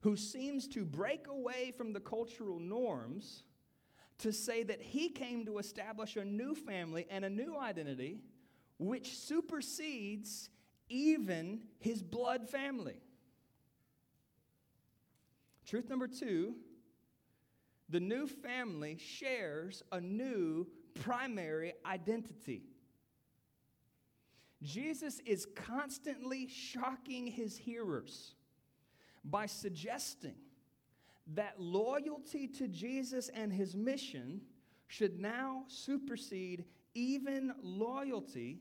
who 0.00 0.16
seems 0.16 0.68
to 0.68 0.84
break 0.84 1.26
away 1.26 1.72
from 1.76 1.92
the 1.92 2.00
cultural 2.00 2.58
norms 2.58 3.42
to 4.18 4.32
say 4.32 4.62
that 4.64 4.80
he 4.80 5.08
came 5.08 5.44
to 5.46 5.58
establish 5.58 6.16
a 6.16 6.24
new 6.24 6.54
family 6.54 7.06
and 7.10 7.24
a 7.24 7.30
new 7.30 7.56
identity 7.56 8.18
which 8.78 9.16
supersedes 9.16 10.50
even 10.88 11.60
his 11.78 12.02
blood 12.02 12.48
family. 12.48 13.00
Truth 15.66 15.88
number 15.88 16.08
two 16.08 16.54
the 17.90 18.00
new 18.00 18.26
family 18.26 18.98
shares 18.98 19.82
a 19.92 20.00
new 20.00 20.66
primary 20.94 21.72
identity. 21.86 22.64
Jesus 24.62 25.20
is 25.24 25.46
constantly 25.54 26.48
shocking 26.48 27.26
his 27.26 27.56
hearers 27.56 28.34
by 29.24 29.46
suggesting 29.46 30.34
that 31.34 31.60
loyalty 31.60 32.46
to 32.46 32.68
Jesus 32.68 33.28
and 33.30 33.52
his 33.52 33.76
mission 33.76 34.40
should 34.86 35.20
now 35.20 35.64
supersede 35.68 36.64
even 36.94 37.52
loyalty 37.62 38.60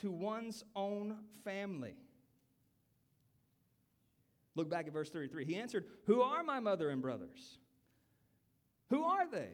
to 0.00 0.10
one's 0.10 0.64
own 0.74 1.16
family. 1.44 1.94
Look 4.54 4.70
back 4.70 4.86
at 4.86 4.92
verse 4.92 5.10
33. 5.10 5.44
He 5.44 5.56
answered, 5.56 5.84
Who 6.06 6.22
are 6.22 6.42
my 6.42 6.60
mother 6.60 6.88
and 6.90 7.02
brothers? 7.02 7.58
Who 8.90 9.04
are 9.04 9.28
they? 9.28 9.50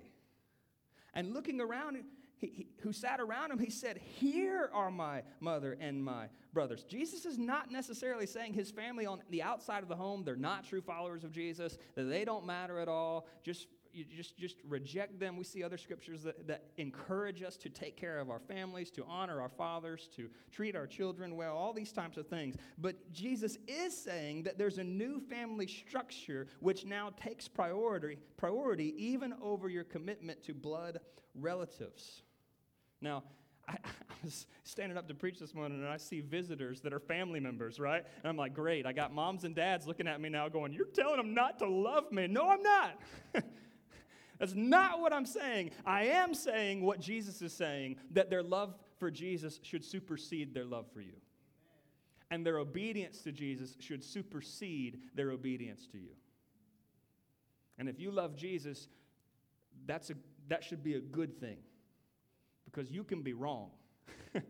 And 1.14 1.34
looking 1.34 1.60
around, 1.60 1.98
he, 2.36 2.46
he, 2.46 2.66
who 2.80 2.92
sat 2.92 3.20
around 3.20 3.50
him, 3.50 3.58
he 3.58 3.70
said, 3.70 3.98
Here 3.98 4.70
are 4.72 4.90
my 4.90 5.22
mother 5.40 5.76
and 5.80 6.02
my 6.02 6.28
brothers. 6.52 6.84
Jesus 6.84 7.26
is 7.26 7.38
not 7.38 7.70
necessarily 7.70 8.26
saying 8.26 8.54
his 8.54 8.70
family 8.70 9.06
on 9.06 9.22
the 9.30 9.42
outside 9.42 9.82
of 9.82 9.88
the 9.88 9.96
home, 9.96 10.22
they're 10.24 10.36
not 10.36 10.64
true 10.64 10.80
followers 10.80 11.24
of 11.24 11.32
Jesus, 11.32 11.78
that 11.96 12.04
they 12.04 12.24
don't 12.24 12.46
matter 12.46 12.78
at 12.78 12.88
all. 12.88 13.26
Just 13.42 13.66
you 13.92 14.04
just, 14.04 14.36
just 14.38 14.56
reject 14.66 15.20
them. 15.20 15.36
We 15.36 15.44
see 15.44 15.62
other 15.62 15.76
scriptures 15.76 16.22
that, 16.22 16.46
that 16.46 16.64
encourage 16.76 17.42
us 17.42 17.56
to 17.58 17.68
take 17.68 17.96
care 17.96 18.18
of 18.18 18.30
our 18.30 18.40
families, 18.40 18.90
to 18.92 19.04
honor 19.04 19.40
our 19.40 19.48
fathers, 19.48 20.08
to 20.16 20.28
treat 20.50 20.74
our 20.74 20.86
children 20.86 21.36
well, 21.36 21.56
all 21.56 21.72
these 21.72 21.92
types 21.92 22.16
of 22.16 22.26
things. 22.26 22.56
But 22.78 23.12
Jesus 23.12 23.58
is 23.68 23.96
saying 23.96 24.44
that 24.44 24.58
there's 24.58 24.78
a 24.78 24.84
new 24.84 25.20
family 25.20 25.66
structure 25.66 26.46
which 26.60 26.84
now 26.84 27.10
takes 27.22 27.48
priority, 27.48 28.18
priority 28.36 28.94
even 28.96 29.34
over 29.42 29.68
your 29.68 29.84
commitment 29.84 30.42
to 30.44 30.54
blood 30.54 31.00
relatives. 31.34 32.22
Now, 33.00 33.24
I, 33.68 33.74
I, 33.74 34.24
was 34.24 34.46
standing 34.64 34.98
up 34.98 35.08
to 35.08 35.14
preach 35.14 35.38
this 35.38 35.54
morning 35.54 35.78
and 35.78 35.88
I 35.88 35.96
see 35.96 36.20
visitors 36.20 36.80
that 36.80 36.92
are 36.92 36.98
family 37.00 37.40
members, 37.40 37.78
right? 37.78 38.04
And 38.04 38.28
I'm 38.28 38.36
like, 38.36 38.54
great, 38.54 38.86
I 38.86 38.92
got 38.92 39.12
moms 39.12 39.44
and 39.44 39.54
dads 39.54 39.86
looking 39.86 40.08
at 40.08 40.20
me 40.20 40.28
now 40.28 40.48
going, 40.48 40.72
You're 40.72 40.86
telling 40.86 41.16
them 41.16 41.34
not 41.34 41.58
to 41.60 41.68
love 41.68 42.10
me. 42.10 42.26
No, 42.26 42.48
I'm 42.48 42.62
not. 42.62 42.98
That's 44.42 44.56
not 44.56 45.00
what 45.00 45.12
I'm 45.12 45.24
saying. 45.24 45.70
I 45.86 46.06
am 46.06 46.34
saying 46.34 46.82
what 46.82 46.98
Jesus 46.98 47.42
is 47.42 47.52
saying 47.52 47.94
that 48.10 48.28
their 48.28 48.42
love 48.42 48.74
for 48.98 49.08
Jesus 49.08 49.60
should 49.62 49.84
supersede 49.84 50.52
their 50.52 50.64
love 50.64 50.86
for 50.92 51.00
you. 51.00 51.14
And 52.28 52.44
their 52.44 52.58
obedience 52.58 53.20
to 53.20 53.30
Jesus 53.30 53.76
should 53.78 54.02
supersede 54.02 54.98
their 55.14 55.30
obedience 55.30 55.86
to 55.92 55.98
you. 55.98 56.10
And 57.78 57.88
if 57.88 58.00
you 58.00 58.10
love 58.10 58.34
Jesus, 58.34 58.88
that's 59.86 60.10
a, 60.10 60.14
that 60.48 60.64
should 60.64 60.82
be 60.82 60.96
a 60.96 61.00
good 61.00 61.38
thing 61.38 61.58
because 62.64 62.90
you 62.90 63.04
can 63.04 63.22
be 63.22 63.34
wrong, 63.34 63.70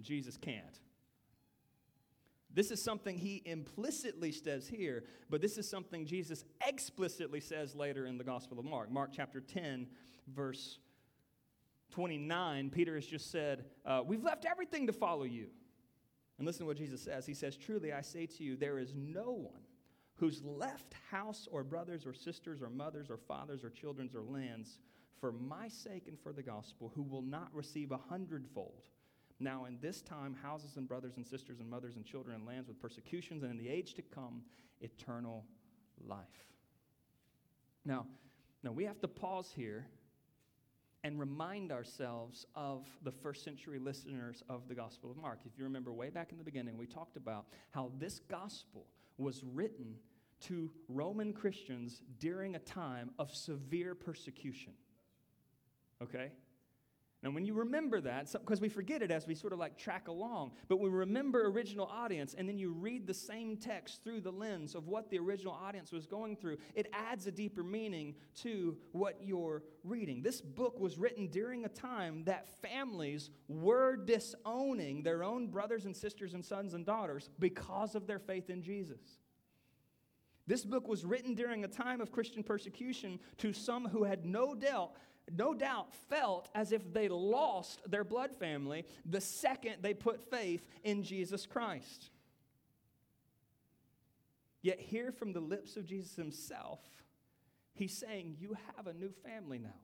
Jesus 0.00 0.36
can't. 0.36 0.80
This 2.58 2.72
is 2.72 2.82
something 2.82 3.16
he 3.16 3.40
implicitly 3.44 4.32
says 4.32 4.66
here, 4.66 5.04
but 5.30 5.40
this 5.40 5.58
is 5.58 5.70
something 5.70 6.04
Jesus 6.04 6.42
explicitly 6.66 7.38
says 7.38 7.76
later 7.76 8.04
in 8.04 8.18
the 8.18 8.24
Gospel 8.24 8.58
of 8.58 8.64
Mark. 8.64 8.90
Mark 8.90 9.10
chapter 9.14 9.40
10, 9.40 9.86
verse 10.26 10.80
29, 11.92 12.70
Peter 12.70 12.96
has 12.96 13.06
just 13.06 13.30
said, 13.30 13.66
uh, 13.86 14.02
We've 14.04 14.24
left 14.24 14.44
everything 14.44 14.88
to 14.88 14.92
follow 14.92 15.22
you. 15.22 15.46
And 16.36 16.48
listen 16.48 16.62
to 16.62 16.66
what 16.66 16.78
Jesus 16.78 17.00
says. 17.00 17.26
He 17.26 17.32
says, 17.32 17.56
Truly 17.56 17.92
I 17.92 18.00
say 18.00 18.26
to 18.26 18.42
you, 18.42 18.56
there 18.56 18.80
is 18.80 18.92
no 18.92 19.30
one 19.30 19.62
who's 20.16 20.42
left 20.42 20.96
house 21.12 21.46
or 21.52 21.62
brothers 21.62 22.06
or 22.06 22.12
sisters 22.12 22.60
or 22.60 22.70
mothers 22.70 23.08
or 23.08 23.18
fathers 23.18 23.62
or 23.62 23.70
children 23.70 24.10
or 24.12 24.22
lands 24.22 24.80
for 25.20 25.30
my 25.30 25.68
sake 25.68 26.08
and 26.08 26.18
for 26.18 26.32
the 26.32 26.42
gospel 26.42 26.90
who 26.96 27.04
will 27.04 27.22
not 27.22 27.50
receive 27.54 27.92
a 27.92 28.00
hundredfold 28.08 28.88
now 29.40 29.66
in 29.66 29.78
this 29.80 30.02
time 30.02 30.36
houses 30.42 30.76
and 30.76 30.88
brothers 30.88 31.16
and 31.16 31.26
sisters 31.26 31.60
and 31.60 31.68
mothers 31.68 31.96
and 31.96 32.04
children 32.04 32.36
and 32.36 32.46
lands 32.46 32.68
with 32.68 32.80
persecutions, 32.80 33.42
and 33.42 33.52
in 33.52 33.58
the 33.58 33.68
age 33.68 33.94
to 33.94 34.02
come, 34.02 34.42
eternal 34.80 35.44
life. 36.06 36.26
Now, 37.84 38.06
now 38.62 38.72
we 38.72 38.84
have 38.84 39.00
to 39.00 39.08
pause 39.08 39.52
here 39.54 39.86
and 41.04 41.18
remind 41.18 41.70
ourselves 41.70 42.44
of 42.54 42.86
the 43.04 43.12
first 43.12 43.44
century 43.44 43.78
listeners 43.78 44.42
of 44.48 44.68
the 44.68 44.74
Gospel 44.74 45.10
of 45.10 45.16
Mark. 45.16 45.40
If 45.46 45.56
you 45.56 45.64
remember 45.64 45.92
way 45.92 46.10
back 46.10 46.32
in 46.32 46.38
the 46.38 46.44
beginning, 46.44 46.76
we 46.76 46.86
talked 46.86 47.16
about 47.16 47.46
how 47.70 47.92
this 47.98 48.18
gospel 48.28 48.86
was 49.16 49.42
written 49.44 49.94
to 50.40 50.70
Roman 50.88 51.32
Christians 51.32 52.02
during 52.18 52.56
a 52.56 52.60
time 52.60 53.10
of 53.18 53.34
severe 53.34 53.94
persecution. 53.94 54.72
Okay? 56.02 56.32
And 57.24 57.34
when 57.34 57.44
you 57.44 57.54
remember 57.54 58.00
that, 58.02 58.32
because 58.32 58.60
we 58.60 58.68
forget 58.68 59.02
it 59.02 59.10
as 59.10 59.26
we 59.26 59.34
sort 59.34 59.52
of 59.52 59.58
like 59.58 59.76
track 59.76 60.06
along, 60.06 60.52
but 60.68 60.78
we 60.78 60.88
remember 60.88 61.48
original 61.48 61.86
audience 61.86 62.34
and 62.38 62.48
then 62.48 62.58
you 62.58 62.70
read 62.70 63.08
the 63.08 63.14
same 63.14 63.56
text 63.56 64.04
through 64.04 64.20
the 64.20 64.30
lens 64.30 64.76
of 64.76 64.86
what 64.86 65.10
the 65.10 65.18
original 65.18 65.52
audience 65.52 65.90
was 65.90 66.06
going 66.06 66.36
through, 66.36 66.58
it 66.76 66.86
adds 66.92 67.26
a 67.26 67.32
deeper 67.32 67.64
meaning 67.64 68.14
to 68.36 68.76
what 68.92 69.18
you're 69.20 69.64
reading. 69.82 70.22
This 70.22 70.40
book 70.40 70.78
was 70.78 70.96
written 70.96 71.26
during 71.26 71.64
a 71.64 71.68
time 71.68 72.22
that 72.24 72.46
families 72.62 73.30
were 73.48 73.96
disowning 73.96 75.02
their 75.02 75.24
own 75.24 75.48
brothers 75.48 75.86
and 75.86 75.96
sisters 75.96 76.34
and 76.34 76.44
sons 76.44 76.72
and 76.72 76.86
daughters 76.86 77.30
because 77.40 77.96
of 77.96 78.06
their 78.06 78.20
faith 78.20 78.48
in 78.48 78.62
Jesus. 78.62 79.18
This 80.46 80.64
book 80.64 80.86
was 80.86 81.04
written 81.04 81.34
during 81.34 81.64
a 81.64 81.68
time 81.68 82.00
of 82.00 82.12
Christian 82.12 82.44
persecution 82.44 83.18
to 83.38 83.52
some 83.52 83.88
who 83.88 84.04
had 84.04 84.24
no 84.24 84.54
doubt 84.54 84.92
no 85.36 85.54
doubt 85.54 85.94
felt 86.08 86.48
as 86.54 86.72
if 86.72 86.92
they 86.92 87.08
lost 87.08 87.80
their 87.90 88.04
blood 88.04 88.30
family 88.38 88.84
the 89.04 89.20
second 89.20 89.76
they 89.82 89.94
put 89.94 90.30
faith 90.30 90.66
in 90.84 91.02
Jesus 91.02 91.46
Christ. 91.46 92.10
Yet, 94.62 94.80
here 94.80 95.12
from 95.12 95.32
the 95.32 95.40
lips 95.40 95.76
of 95.76 95.86
Jesus 95.86 96.16
himself, 96.16 96.80
he's 97.74 97.96
saying, 97.96 98.36
You 98.38 98.56
have 98.76 98.86
a 98.86 98.92
new 98.92 99.12
family 99.24 99.58
now. 99.58 99.74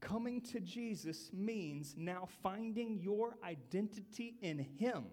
Coming 0.00 0.40
to 0.42 0.60
Jesus 0.60 1.30
means 1.32 1.94
now 1.96 2.28
finding 2.42 3.00
your 3.00 3.36
identity 3.42 4.36
in 4.42 4.58
him 4.58 5.06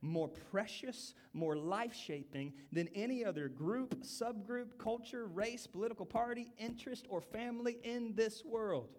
more 0.00 0.28
precious, 0.28 1.14
more 1.32 1.56
life 1.56 1.94
shaping 1.94 2.52
than 2.72 2.88
any 2.94 3.24
other 3.24 3.48
group, 3.48 4.02
subgroup, 4.02 4.78
culture, 4.78 5.26
race, 5.26 5.66
political 5.66 6.06
party, 6.06 6.52
interest, 6.58 7.06
or 7.08 7.20
family 7.20 7.78
in 7.82 8.14
this 8.14 8.44
world. 8.44 8.98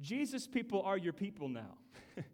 Jesus 0.00 0.46
people 0.46 0.82
are 0.82 0.98
your 0.98 1.12
people 1.12 1.48
now. 1.48 1.78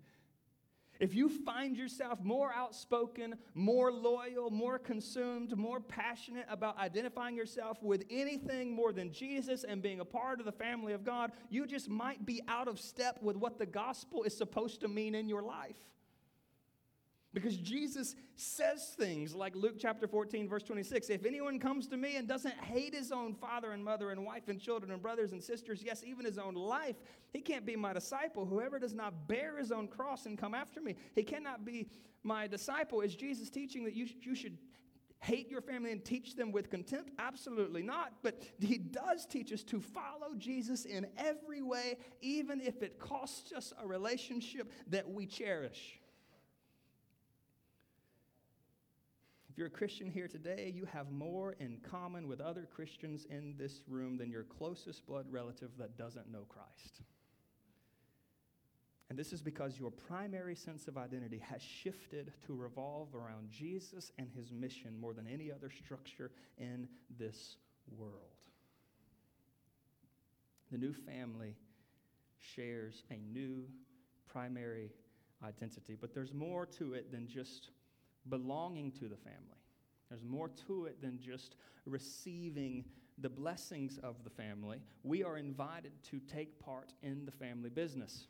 if 1.00 1.14
you 1.14 1.28
find 1.28 1.76
yourself 1.76 2.20
more 2.22 2.52
outspoken, 2.54 3.34
more 3.54 3.92
loyal, 3.92 4.50
more 4.50 4.78
consumed, 4.78 5.56
more 5.56 5.80
passionate 5.80 6.46
about 6.48 6.78
identifying 6.78 7.36
yourself 7.36 7.82
with 7.82 8.04
anything 8.10 8.72
more 8.72 8.92
than 8.92 9.12
Jesus 9.12 9.64
and 9.64 9.82
being 9.82 10.00
a 10.00 10.04
part 10.04 10.40
of 10.40 10.46
the 10.46 10.52
family 10.52 10.92
of 10.92 11.04
God, 11.04 11.32
you 11.50 11.66
just 11.66 11.88
might 11.88 12.24
be 12.24 12.40
out 12.48 12.66
of 12.66 12.80
step 12.80 13.18
with 13.22 13.36
what 13.36 13.58
the 13.58 13.66
gospel 13.66 14.22
is 14.22 14.36
supposed 14.36 14.80
to 14.80 14.88
mean 14.88 15.14
in 15.14 15.28
your 15.28 15.42
life. 15.42 15.76
Because 17.32 17.56
Jesus 17.56 18.16
says 18.34 18.94
things 18.98 19.34
like 19.34 19.54
Luke 19.54 19.76
chapter 19.78 20.08
14, 20.08 20.48
verse 20.48 20.64
26 20.64 21.10
If 21.10 21.24
anyone 21.24 21.60
comes 21.60 21.86
to 21.88 21.96
me 21.96 22.16
and 22.16 22.26
doesn't 22.26 22.56
hate 22.56 22.94
his 22.94 23.12
own 23.12 23.34
father 23.34 23.70
and 23.70 23.84
mother 23.84 24.10
and 24.10 24.24
wife 24.24 24.48
and 24.48 24.60
children 24.60 24.90
and 24.90 25.00
brothers 25.00 25.32
and 25.32 25.42
sisters, 25.42 25.82
yes, 25.84 26.02
even 26.04 26.24
his 26.24 26.38
own 26.38 26.54
life, 26.54 26.96
he 27.32 27.40
can't 27.40 27.64
be 27.64 27.76
my 27.76 27.92
disciple. 27.92 28.44
Whoever 28.44 28.78
does 28.80 28.94
not 28.94 29.28
bear 29.28 29.58
his 29.58 29.70
own 29.70 29.86
cross 29.86 30.26
and 30.26 30.36
come 30.36 30.54
after 30.54 30.80
me, 30.80 30.96
he 31.14 31.22
cannot 31.22 31.64
be 31.64 31.88
my 32.24 32.48
disciple. 32.48 33.00
Is 33.00 33.14
Jesus 33.14 33.48
teaching 33.48 33.84
that 33.84 33.94
you, 33.94 34.08
you 34.22 34.34
should 34.34 34.58
hate 35.20 35.48
your 35.48 35.60
family 35.60 35.92
and 35.92 36.04
teach 36.04 36.34
them 36.34 36.50
with 36.50 36.68
contempt? 36.68 37.12
Absolutely 37.20 37.82
not. 37.82 38.14
But 38.22 38.42
he 38.58 38.78
does 38.78 39.24
teach 39.24 39.52
us 39.52 39.62
to 39.64 39.80
follow 39.80 40.34
Jesus 40.36 40.84
in 40.84 41.06
every 41.16 41.62
way, 41.62 41.98
even 42.22 42.60
if 42.60 42.82
it 42.82 42.98
costs 42.98 43.52
us 43.52 43.72
a 43.80 43.86
relationship 43.86 44.72
that 44.88 45.08
we 45.08 45.26
cherish. 45.26 45.99
You're 49.60 49.66
a 49.66 49.70
Christian 49.70 50.10
here 50.10 50.26
today, 50.26 50.72
you 50.74 50.86
have 50.86 51.12
more 51.12 51.54
in 51.60 51.76
common 51.82 52.26
with 52.26 52.40
other 52.40 52.66
Christians 52.74 53.26
in 53.28 53.54
this 53.58 53.82
room 53.86 54.16
than 54.16 54.30
your 54.30 54.44
closest 54.44 55.06
blood 55.06 55.26
relative 55.30 55.68
that 55.78 55.98
doesn't 55.98 56.32
know 56.32 56.46
Christ. 56.48 57.02
And 59.10 59.18
this 59.18 59.34
is 59.34 59.42
because 59.42 59.78
your 59.78 59.90
primary 59.90 60.54
sense 60.54 60.88
of 60.88 60.96
identity 60.96 61.42
has 61.46 61.60
shifted 61.60 62.32
to 62.46 62.54
revolve 62.54 63.14
around 63.14 63.50
Jesus 63.50 64.12
and 64.16 64.30
his 64.34 64.50
mission 64.50 64.98
more 64.98 65.12
than 65.12 65.26
any 65.28 65.52
other 65.52 65.68
structure 65.68 66.30
in 66.56 66.88
this 67.18 67.58
world. 67.98 68.14
The 70.72 70.78
new 70.78 70.94
family 70.94 71.54
shares 72.38 73.02
a 73.10 73.18
new 73.30 73.66
primary 74.26 74.90
identity, 75.44 75.98
but 76.00 76.14
there's 76.14 76.32
more 76.32 76.64
to 76.78 76.94
it 76.94 77.12
than 77.12 77.28
just 77.28 77.68
belonging 78.28 78.92
to 78.92 79.08
the 79.08 79.16
family. 79.16 79.60
There's 80.08 80.24
more 80.24 80.50
to 80.66 80.86
it 80.86 81.00
than 81.00 81.20
just 81.20 81.56
receiving 81.86 82.84
the 83.18 83.28
blessings 83.28 83.98
of 84.02 84.24
the 84.24 84.30
family. 84.30 84.78
We 85.02 85.22
are 85.22 85.36
invited 85.36 85.92
to 86.10 86.20
take 86.20 86.58
part 86.58 86.92
in 87.02 87.24
the 87.24 87.32
family 87.32 87.70
business. 87.70 88.26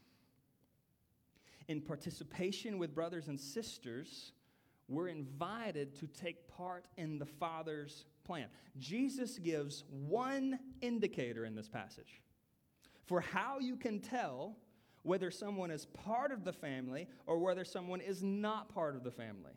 In 1.69 1.81
participation 1.81 2.79
with 2.79 2.95
brothers 2.95 3.29
and 3.29 3.39
sisters, 3.39 4.33
we're 4.89 5.09
invited 5.09 5.95
to 6.01 6.07
take 6.09 6.49
part 6.49 6.87
in 6.97 7.19
the 7.19 7.27
Father's 7.27 8.07
plan. 8.25 8.49
Jesus 8.77 9.39
gives 9.39 9.85
one 9.89 10.59
indicator 10.81 11.45
in 11.45 11.55
this 11.55 11.69
passage 11.69 12.21
for 13.07 13.21
how 13.21 13.59
you 13.61 13.77
can 13.77 14.01
tell 14.01 14.57
whether 15.03 15.31
someone 15.31 15.71
is 15.71 15.87
part 15.87 16.33
of 16.33 16.45
the 16.45 16.53
family 16.53 17.09
or 17.27 17.39
whether 17.39 17.65
someone 17.65 18.01
is 18.01 18.23
not 18.23 18.69
part 18.69 18.97
of 18.97 19.05
the 19.05 19.11
family 19.11 19.53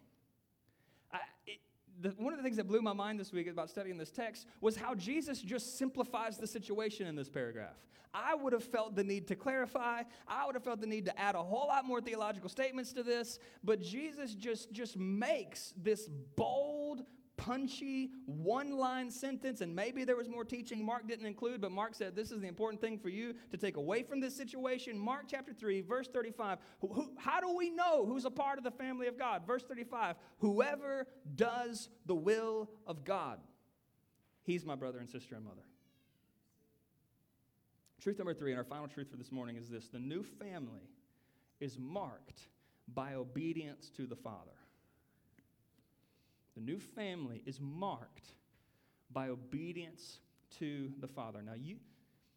the, 2.02 2.10
one 2.18 2.34
of 2.34 2.38
the 2.38 2.44
things 2.44 2.58
that 2.58 2.68
blew 2.68 2.82
my 2.82 2.94
mind 2.94 3.20
this 3.20 3.32
week 3.32 3.48
about 3.48 3.70
studying 3.70 3.98
this 3.98 4.12
text 4.12 4.48
was 4.62 4.76
how 4.76 4.96
Jesus 4.96 5.42
just 5.42 5.78
simplifies 5.78 6.38
the 6.38 6.48
situation 6.48 7.08
in 7.08 7.16
this 7.16 7.30
paragraph. 7.30 7.76
I 8.14 8.36
would 8.36 8.54
have 8.54 8.64
felt 8.64 8.96
the 8.96 9.04
need 9.04 9.28
to 9.30 9.36
clarify. 9.36 10.04
I 10.28 10.46
would 10.46 10.56
have 10.56 10.64
felt 10.64 10.82
the 10.82 10.88
need 10.88 11.06
to 11.06 11.20
add 11.20 11.36
a 11.36 11.42
whole 11.42 11.68
lot 11.68 11.86
more 11.86 12.00
theological 12.00 12.50
statements 12.50 12.94
to 12.94 13.04
this, 13.04 13.40
but 13.64 13.82
Jesus 13.82 14.36
just 14.36 14.72
just 14.72 14.98
makes 14.98 15.74
this 15.76 16.08
bold 16.36 17.04
punchy, 17.38 18.12
one 18.26 18.78
line 18.78 19.10
sentence, 19.10 19.62
and 19.62 19.76
maybe 19.76 20.04
there 20.04 20.16
was 20.16 20.30
more 20.30 20.46
teaching 20.46 20.86
Mark 20.86 21.08
didn't 21.08 21.26
include, 21.26 21.62
but 21.62 21.72
Mark 21.72 21.96
said 21.96 22.16
this 22.16 22.32
is 22.32 22.42
the 22.42 22.48
important 22.48 22.82
thing 22.82 22.98
for 22.98 23.10
you 23.10 23.34
to 23.52 23.58
take 23.58 23.78
away 23.78 24.04
from 24.04 24.20
this 24.20 24.36
situation. 24.36 24.98
Mark 24.98 25.26
chapter 25.28 25.54
3, 25.54 25.82
verse 25.82 26.08
35. 26.08 26.60
Who, 26.82 26.88
who, 26.88 27.12
how 27.18 27.40
do 27.40 27.56
we 27.56 27.70
know 27.70 28.06
who's 28.06 28.26
a 28.26 28.32
part 28.32 28.58
of 28.58 28.64
the 28.64 28.72
family 28.72 29.08
of 29.08 29.18
God? 29.18 29.46
Verse 29.46 29.64
35 29.64 30.16
Whoever 30.40 31.08
does 31.36 31.90
the 32.06 32.16
will 32.16 32.70
of 32.86 33.04
God, 33.04 33.40
he's 34.44 34.66
my 34.66 34.76
brother 34.76 35.00
and 35.00 35.10
sister 35.10 35.36
and 35.36 35.44
mother. 35.46 35.64
Truth 38.02 38.18
number 38.18 38.34
three, 38.34 38.52
and 38.52 38.58
our 38.58 38.66
final 38.66 38.88
truth 38.88 39.10
for 39.10 39.16
this 39.16 39.32
morning 39.32 39.56
is 39.56 39.70
this 39.70 39.88
the 39.88 40.00
new 40.00 40.24
family 40.24 40.90
is 41.62 41.78
marked 41.80 42.48
by 42.94 43.14
obedience 43.14 43.90
to 43.96 44.06
the 44.06 44.16
Father. 44.16 44.52
The 46.56 46.62
new 46.62 46.80
family 46.80 47.42
is 47.46 47.60
marked 47.60 48.36
by 49.12 49.30
obedience 49.30 50.20
to 50.60 50.92
the 51.00 51.08
Father. 51.08 51.42
Now, 51.42 51.54
you, 51.54 51.78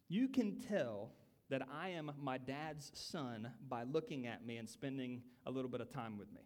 you 0.07 0.27
can 0.27 0.57
tell 0.57 1.11
that 1.49 1.61
I 1.71 1.89
am 1.89 2.11
my 2.21 2.37
dad's 2.37 2.91
son 2.93 3.51
by 3.69 3.83
looking 3.83 4.27
at 4.27 4.45
me 4.45 4.57
and 4.57 4.67
spending 4.69 5.21
a 5.45 5.51
little 5.51 5.69
bit 5.69 5.81
of 5.81 5.91
time 5.91 6.17
with 6.17 6.31
me. 6.33 6.41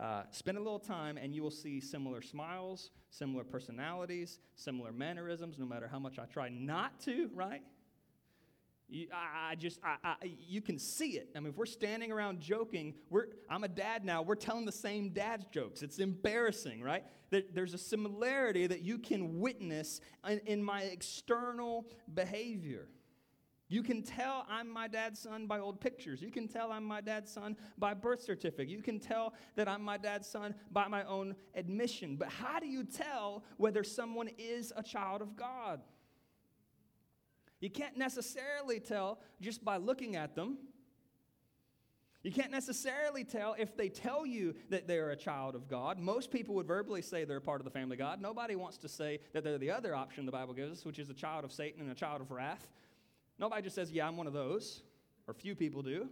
Uh, 0.00 0.22
spend 0.30 0.56
a 0.56 0.60
little 0.60 0.78
time, 0.78 1.18
and 1.18 1.34
you 1.34 1.42
will 1.42 1.50
see 1.50 1.80
similar 1.80 2.22
smiles, 2.22 2.90
similar 3.10 3.44
personalities, 3.44 4.38
similar 4.54 4.90
mannerisms, 4.90 5.58
no 5.58 5.66
matter 5.66 5.86
how 5.86 5.98
much 5.98 6.18
I 6.18 6.24
try 6.24 6.48
not 6.48 6.98
to, 7.00 7.30
right? 7.34 7.62
You, 8.92 9.08
I, 9.12 9.52
I 9.52 9.54
just, 9.54 9.80
I, 9.82 9.96
I, 10.04 10.14
you 10.22 10.60
can 10.60 10.78
see 10.78 11.12
it. 11.12 11.30
I 11.34 11.40
mean, 11.40 11.48
if 11.50 11.56
we're 11.56 11.64
standing 11.64 12.12
around 12.12 12.40
joking, 12.40 12.94
we're, 13.08 13.26
I'm 13.48 13.64
a 13.64 13.68
dad 13.68 14.04
now, 14.04 14.20
we're 14.22 14.34
telling 14.34 14.66
the 14.66 14.72
same 14.72 15.10
dad's 15.10 15.46
jokes. 15.46 15.82
It's 15.82 15.98
embarrassing, 15.98 16.82
right? 16.82 17.04
there's 17.54 17.72
a 17.72 17.78
similarity 17.78 18.66
that 18.66 18.82
you 18.82 18.98
can 18.98 19.40
witness 19.40 20.02
in, 20.28 20.38
in 20.40 20.62
my 20.62 20.82
external 20.82 21.86
behavior. 22.12 22.88
You 23.72 23.82
can 23.82 24.02
tell 24.02 24.44
I'm 24.50 24.68
my 24.68 24.86
dad's 24.86 25.18
son 25.18 25.46
by 25.46 25.58
old 25.58 25.80
pictures. 25.80 26.20
You 26.20 26.30
can 26.30 26.46
tell 26.46 26.70
I'm 26.70 26.84
my 26.84 27.00
dad's 27.00 27.32
son 27.32 27.56
by 27.78 27.94
birth 27.94 28.20
certificate. 28.20 28.68
You 28.68 28.82
can 28.82 29.00
tell 29.00 29.32
that 29.56 29.66
I'm 29.66 29.80
my 29.80 29.96
dad's 29.96 30.28
son 30.28 30.54
by 30.70 30.88
my 30.88 31.04
own 31.04 31.34
admission. 31.54 32.16
But 32.16 32.28
how 32.28 32.58
do 32.58 32.66
you 32.66 32.84
tell 32.84 33.44
whether 33.56 33.82
someone 33.82 34.28
is 34.36 34.74
a 34.76 34.82
child 34.82 35.22
of 35.22 35.36
God? 35.36 35.80
You 37.62 37.70
can't 37.70 37.96
necessarily 37.96 38.80
tell 38.80 39.20
just 39.40 39.64
by 39.64 39.76
looking 39.76 40.16
at 40.16 40.34
them. 40.34 40.58
You 42.24 42.32
can't 42.32 42.50
necessarily 42.50 43.22
tell 43.22 43.54
if 43.56 43.76
they 43.76 43.88
tell 43.88 44.26
you 44.26 44.56
that 44.70 44.88
they're 44.88 45.10
a 45.10 45.16
child 45.16 45.54
of 45.54 45.68
God. 45.68 46.00
Most 46.00 46.32
people 46.32 46.56
would 46.56 46.66
verbally 46.66 47.02
say 47.02 47.24
they're 47.24 47.36
a 47.36 47.40
part 47.40 47.60
of 47.60 47.64
the 47.64 47.70
family 47.70 47.94
of 47.94 48.00
God. 48.00 48.20
Nobody 48.20 48.56
wants 48.56 48.78
to 48.78 48.88
say 48.88 49.20
that 49.32 49.44
they're 49.44 49.58
the 49.58 49.70
other 49.70 49.94
option 49.94 50.26
the 50.26 50.32
Bible 50.32 50.54
gives 50.54 50.72
us, 50.72 50.84
which 50.84 50.98
is 50.98 51.08
a 51.08 51.14
child 51.14 51.44
of 51.44 51.52
Satan 51.52 51.80
and 51.80 51.90
a 51.90 51.94
child 51.94 52.20
of 52.20 52.32
wrath. 52.32 52.66
Nobody 53.38 53.62
just 53.62 53.76
says, 53.76 53.92
Yeah, 53.92 54.08
I'm 54.08 54.16
one 54.16 54.26
of 54.26 54.32
those, 54.32 54.82
or 55.28 55.34
few 55.34 55.54
people 55.54 55.82
do. 55.82 56.08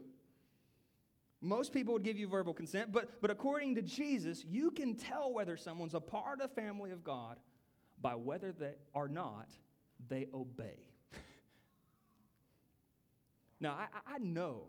Most 1.40 1.72
people 1.72 1.94
would 1.94 2.04
give 2.04 2.16
you 2.16 2.28
verbal 2.28 2.54
consent, 2.54 2.92
but, 2.92 3.20
but 3.20 3.30
according 3.32 3.74
to 3.74 3.82
Jesus, 3.82 4.44
you 4.44 4.70
can 4.70 4.94
tell 4.94 5.32
whether 5.32 5.56
someone's 5.56 5.94
a 5.94 6.00
part 6.00 6.40
of 6.40 6.48
the 6.48 6.54
family 6.60 6.92
of 6.92 7.02
God 7.02 7.38
by 8.00 8.14
whether 8.14 8.52
they 8.52 8.74
or 8.92 9.08
not 9.08 9.48
they 10.08 10.28
obey. 10.32 10.89
Now, 13.60 13.72
I, 13.72 14.14
I 14.14 14.18
know 14.18 14.62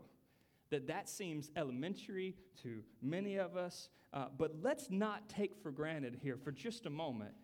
that 0.70 0.86
that 0.86 1.08
seems 1.08 1.50
elementary 1.56 2.34
to 2.62 2.82
many 3.02 3.36
of 3.36 3.56
us, 3.56 3.88
uh, 4.12 4.26
but 4.36 4.52
let's 4.62 4.90
not 4.90 5.28
take 5.28 5.56
for 5.62 5.70
granted 5.70 6.18
here 6.22 6.36
for 6.36 6.52
just 6.52 6.86
a 6.86 6.90
moment 6.90 7.34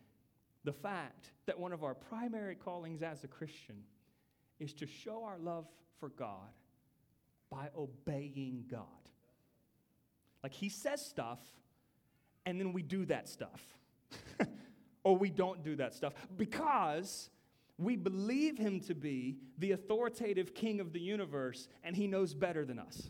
the 0.63 0.73
fact 0.73 1.31
that 1.45 1.57
one 1.57 1.71
of 1.71 1.83
our 1.83 1.93
primary 1.93 2.55
callings 2.55 3.01
as 3.01 3.23
a 3.23 3.27
Christian 3.27 3.77
is 4.59 4.73
to 4.73 4.85
show 4.85 5.23
our 5.23 5.37
love 5.37 5.65
for 5.99 6.09
God 6.09 6.49
by 7.49 7.69
obeying 7.77 8.65
God. 8.69 8.85
Like 10.43 10.53
he 10.53 10.69
says 10.69 11.05
stuff, 11.05 11.39
and 12.45 12.59
then 12.59 12.73
we 12.73 12.81
do 12.81 13.05
that 13.05 13.27
stuff. 13.27 13.61
or 15.03 15.17
we 15.17 15.29
don't 15.29 15.63
do 15.63 15.75
that 15.77 15.93
stuff 15.93 16.13
because 16.37 17.29
we 17.79 17.95
believe 17.95 18.57
him 18.57 18.81
to 18.81 18.93
be 18.93 19.37
the 19.57 19.71
authoritative 19.71 20.53
king 20.53 20.79
of 20.79 20.93
the 20.93 20.99
universe, 20.99 21.67
and 21.83 21.95
he 21.95 22.07
knows 22.07 22.33
better 22.33 22.65
than 22.65 22.77
us. 22.77 23.09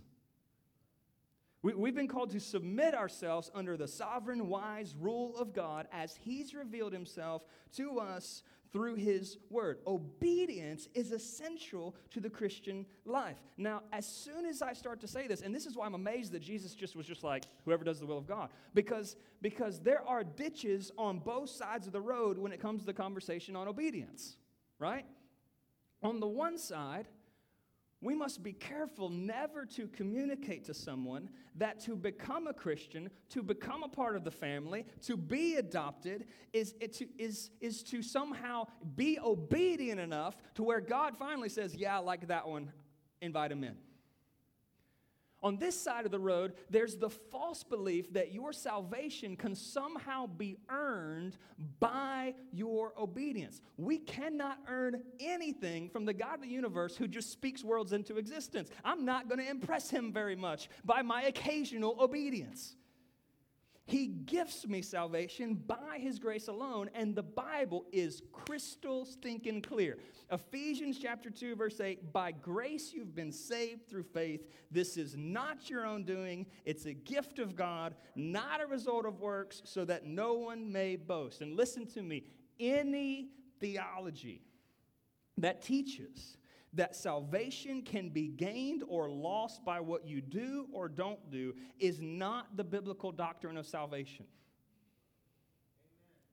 We, 1.61 1.89
have 1.89 1.95
been 1.95 2.07
called 2.07 2.29
to 2.31 2.39
submit 2.39 2.95
ourselves 2.95 3.51
under 3.53 3.75
the 3.75 3.87
sovereign, 3.87 4.47
wise 4.47 4.95
rule 4.97 5.35
of 5.35 5.53
God 5.53 5.89
as 5.91 6.15
He's 6.15 6.53
revealed 6.53 6.93
Himself 6.93 7.43
to 7.73 7.99
us 7.99 8.43
through 8.71 8.95
His 8.95 9.37
Word. 9.49 9.79
Obedience 9.85 10.87
is 10.93 11.11
essential 11.11 11.97
to 12.11 12.21
the 12.21 12.29
Christian 12.29 12.85
life. 13.03 13.35
Now, 13.57 13.81
as 13.91 14.05
soon 14.05 14.45
as 14.45 14.61
I 14.61 14.71
start 14.71 15.01
to 15.01 15.07
say 15.07 15.27
this, 15.27 15.41
and 15.41 15.53
this 15.53 15.65
is 15.65 15.75
why 15.75 15.85
I'm 15.85 15.95
amazed 15.95 16.31
that 16.31 16.41
Jesus 16.41 16.75
just 16.75 16.95
was 16.95 17.05
just 17.05 17.25
like, 17.25 17.43
whoever 17.65 17.83
does 17.83 17.99
the 17.99 18.05
will 18.05 18.17
of 18.17 18.27
God, 18.27 18.51
because, 18.73 19.17
because 19.41 19.81
there 19.81 20.07
are 20.07 20.23
ditches 20.23 20.93
on 20.97 21.19
both 21.19 21.49
sides 21.49 21.87
of 21.87 21.93
the 21.93 21.99
road 21.99 22.37
when 22.37 22.53
it 22.53 22.61
comes 22.61 22.81
to 22.81 22.85
the 22.85 22.93
conversation 22.93 23.57
on 23.57 23.67
obedience, 23.67 24.37
right? 24.79 25.05
On 26.01 26.19
the 26.19 26.27
one 26.27 26.57
side, 26.57 27.07
we 28.01 28.15
must 28.15 28.41
be 28.41 28.53
careful 28.53 29.09
never 29.09 29.65
to 29.65 29.87
communicate 29.87 30.63
to 30.65 30.73
someone 30.73 31.29
that 31.55 31.81
to 31.81 31.97
become 31.97 32.47
a 32.47 32.53
Christian, 32.53 33.09
to 33.29 33.43
become 33.43 33.83
a 33.83 33.89
part 33.89 34.15
of 34.15 34.23
the 34.23 34.31
family, 34.31 34.85
to 35.01 35.17
be 35.17 35.55
adopted, 35.55 36.25
is, 36.53 36.73
to, 36.93 37.05
is, 37.17 37.49
is 37.59 37.83
to 37.83 38.01
somehow 38.01 38.67
be 38.95 39.19
obedient 39.19 39.99
enough 39.99 40.37
to 40.55 40.63
where 40.63 40.79
God 40.79 41.17
finally 41.17 41.49
says, 41.49 41.75
Yeah, 41.75 41.97
I 41.97 41.99
like 41.99 42.27
that 42.27 42.47
one, 42.47 42.71
invite 43.21 43.51
him 43.51 43.65
in. 43.65 43.75
On 45.41 45.57
this 45.57 45.79
side 45.79 46.05
of 46.05 46.11
the 46.11 46.19
road, 46.19 46.53
there's 46.69 46.97
the 46.97 47.09
false 47.09 47.63
belief 47.63 48.11
that 48.13 48.33
your 48.33 48.51
salvation 48.51 49.37
can 49.37 49.55
somehow 49.55 50.27
be 50.27 50.57
earned 50.69 51.37
by 51.79 52.33
your 52.51 52.93
obedience. 52.97 53.61
We 53.77 53.99
cannot 53.99 54.57
earn 54.67 55.01
anything 55.19 55.89
from 55.89 56.05
the 56.05 56.13
God 56.13 56.35
of 56.35 56.41
the 56.41 56.47
universe 56.47 56.97
who 56.97 57.07
just 57.07 57.31
speaks 57.31 57.63
worlds 57.63 57.93
into 57.93 58.17
existence. 58.17 58.69
I'm 58.83 59.05
not 59.05 59.29
going 59.29 59.39
to 59.39 59.49
impress 59.49 59.89
him 59.89 60.11
very 60.11 60.35
much 60.35 60.69
by 60.83 61.01
my 61.01 61.23
occasional 61.23 61.95
obedience. 62.01 62.75
He 63.89 64.05
gifts 64.05 64.67
me 64.67 64.83
salvation 64.83 65.55
by 65.55 65.97
His 65.97 66.19
grace 66.19 66.47
alone, 66.47 66.91
and 66.93 67.15
the 67.15 67.23
Bible 67.23 67.85
is 67.91 68.21
crystal 68.31 69.03
stinking 69.03 69.63
clear. 69.63 69.97
Ephesians 70.31 70.99
chapter 71.01 71.31
2, 71.31 71.55
verse 71.55 71.79
8 71.79 72.13
By 72.13 72.31
grace 72.31 72.93
you've 72.93 73.15
been 73.15 73.31
saved 73.31 73.89
through 73.89 74.03
faith. 74.03 74.45
This 74.69 74.95
is 74.95 75.17
not 75.17 75.71
your 75.71 75.87
own 75.87 76.03
doing, 76.03 76.45
it's 76.65 76.85
a 76.85 76.93
gift 76.93 77.39
of 77.39 77.55
God, 77.55 77.95
not 78.15 78.61
a 78.61 78.67
result 78.67 79.07
of 79.07 79.21
works, 79.21 79.63
so 79.65 79.85
that 79.85 80.05
no 80.05 80.35
one 80.35 80.71
may 80.71 80.95
boast. 80.95 81.41
And 81.41 81.57
listen 81.57 81.87
to 81.87 82.03
me 82.03 82.25
any 82.59 83.29
theology 83.59 84.43
that 85.39 85.63
teaches 85.63 86.37
that 86.73 86.95
salvation 86.95 87.81
can 87.81 88.09
be 88.09 88.27
gained 88.27 88.83
or 88.87 89.09
lost 89.09 89.65
by 89.65 89.79
what 89.79 90.05
you 90.05 90.21
do 90.21 90.67
or 90.71 90.87
don't 90.87 91.31
do 91.31 91.53
is 91.79 92.01
not 92.01 92.55
the 92.55 92.63
biblical 92.63 93.11
doctrine 93.11 93.57
of 93.57 93.65
salvation. 93.65 94.25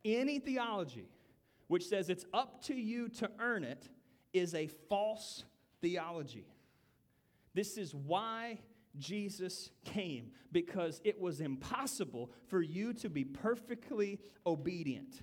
Any 0.04 0.38
theology 0.38 1.08
which 1.68 1.86
says 1.86 2.10
it's 2.10 2.26
up 2.32 2.62
to 2.64 2.74
you 2.74 3.08
to 3.08 3.30
earn 3.40 3.64
it 3.64 3.88
is 4.32 4.54
a 4.54 4.66
false 4.88 5.44
theology. 5.80 6.46
This 7.54 7.78
is 7.78 7.94
why 7.94 8.60
Jesus 8.98 9.70
came, 9.84 10.30
because 10.52 11.00
it 11.04 11.20
was 11.20 11.40
impossible 11.40 12.30
for 12.48 12.62
you 12.62 12.92
to 12.94 13.08
be 13.08 13.24
perfectly 13.24 14.20
obedient. 14.46 15.22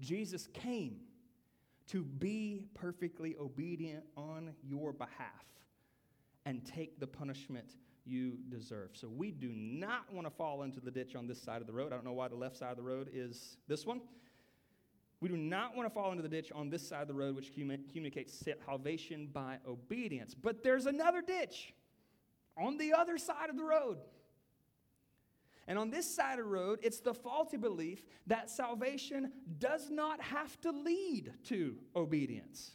Jesus 0.00 0.48
came 0.52 1.00
to 1.88 2.04
be 2.04 2.66
perfectly 2.74 3.36
obedient 3.40 4.04
on 4.16 4.54
your 4.62 4.92
behalf 4.92 5.44
and 6.44 6.64
take 6.64 6.98
the 6.98 7.06
punishment 7.06 7.76
you 8.04 8.38
deserve. 8.48 8.90
So 8.94 9.08
we 9.08 9.30
do 9.30 9.50
not 9.52 10.12
want 10.12 10.26
to 10.26 10.30
fall 10.30 10.62
into 10.62 10.80
the 10.80 10.90
ditch 10.90 11.14
on 11.14 11.26
this 11.26 11.40
side 11.40 11.60
of 11.60 11.66
the 11.66 11.72
road. 11.72 11.92
I 11.92 11.96
don't 11.96 12.04
know 12.04 12.12
why 12.12 12.28
the 12.28 12.36
left 12.36 12.56
side 12.56 12.70
of 12.70 12.76
the 12.76 12.82
road 12.82 13.10
is 13.12 13.56
this 13.68 13.86
one. 13.86 14.00
We 15.20 15.28
do 15.28 15.36
not 15.36 15.76
want 15.76 15.88
to 15.88 15.94
fall 15.94 16.10
into 16.10 16.22
the 16.22 16.28
ditch 16.28 16.50
on 16.52 16.68
this 16.68 16.86
side 16.86 17.02
of 17.02 17.08
the 17.08 17.14
road, 17.14 17.36
which 17.36 17.52
communicates 17.54 18.44
salvation 18.66 19.28
by 19.32 19.58
obedience. 19.68 20.34
But 20.34 20.64
there's 20.64 20.86
another 20.86 21.22
ditch 21.22 21.74
on 22.58 22.76
the 22.76 22.92
other 22.92 23.18
side 23.18 23.48
of 23.48 23.56
the 23.56 23.62
road. 23.62 23.98
And 25.68 25.78
on 25.78 25.90
this 25.90 26.12
side 26.12 26.38
of 26.38 26.44
the 26.44 26.50
road, 26.50 26.80
it's 26.82 27.00
the 27.00 27.14
faulty 27.14 27.56
belief 27.56 28.04
that 28.26 28.50
salvation 28.50 29.32
does 29.58 29.90
not 29.90 30.20
have 30.20 30.60
to 30.62 30.70
lead 30.70 31.32
to 31.44 31.76
obedience. 31.94 32.72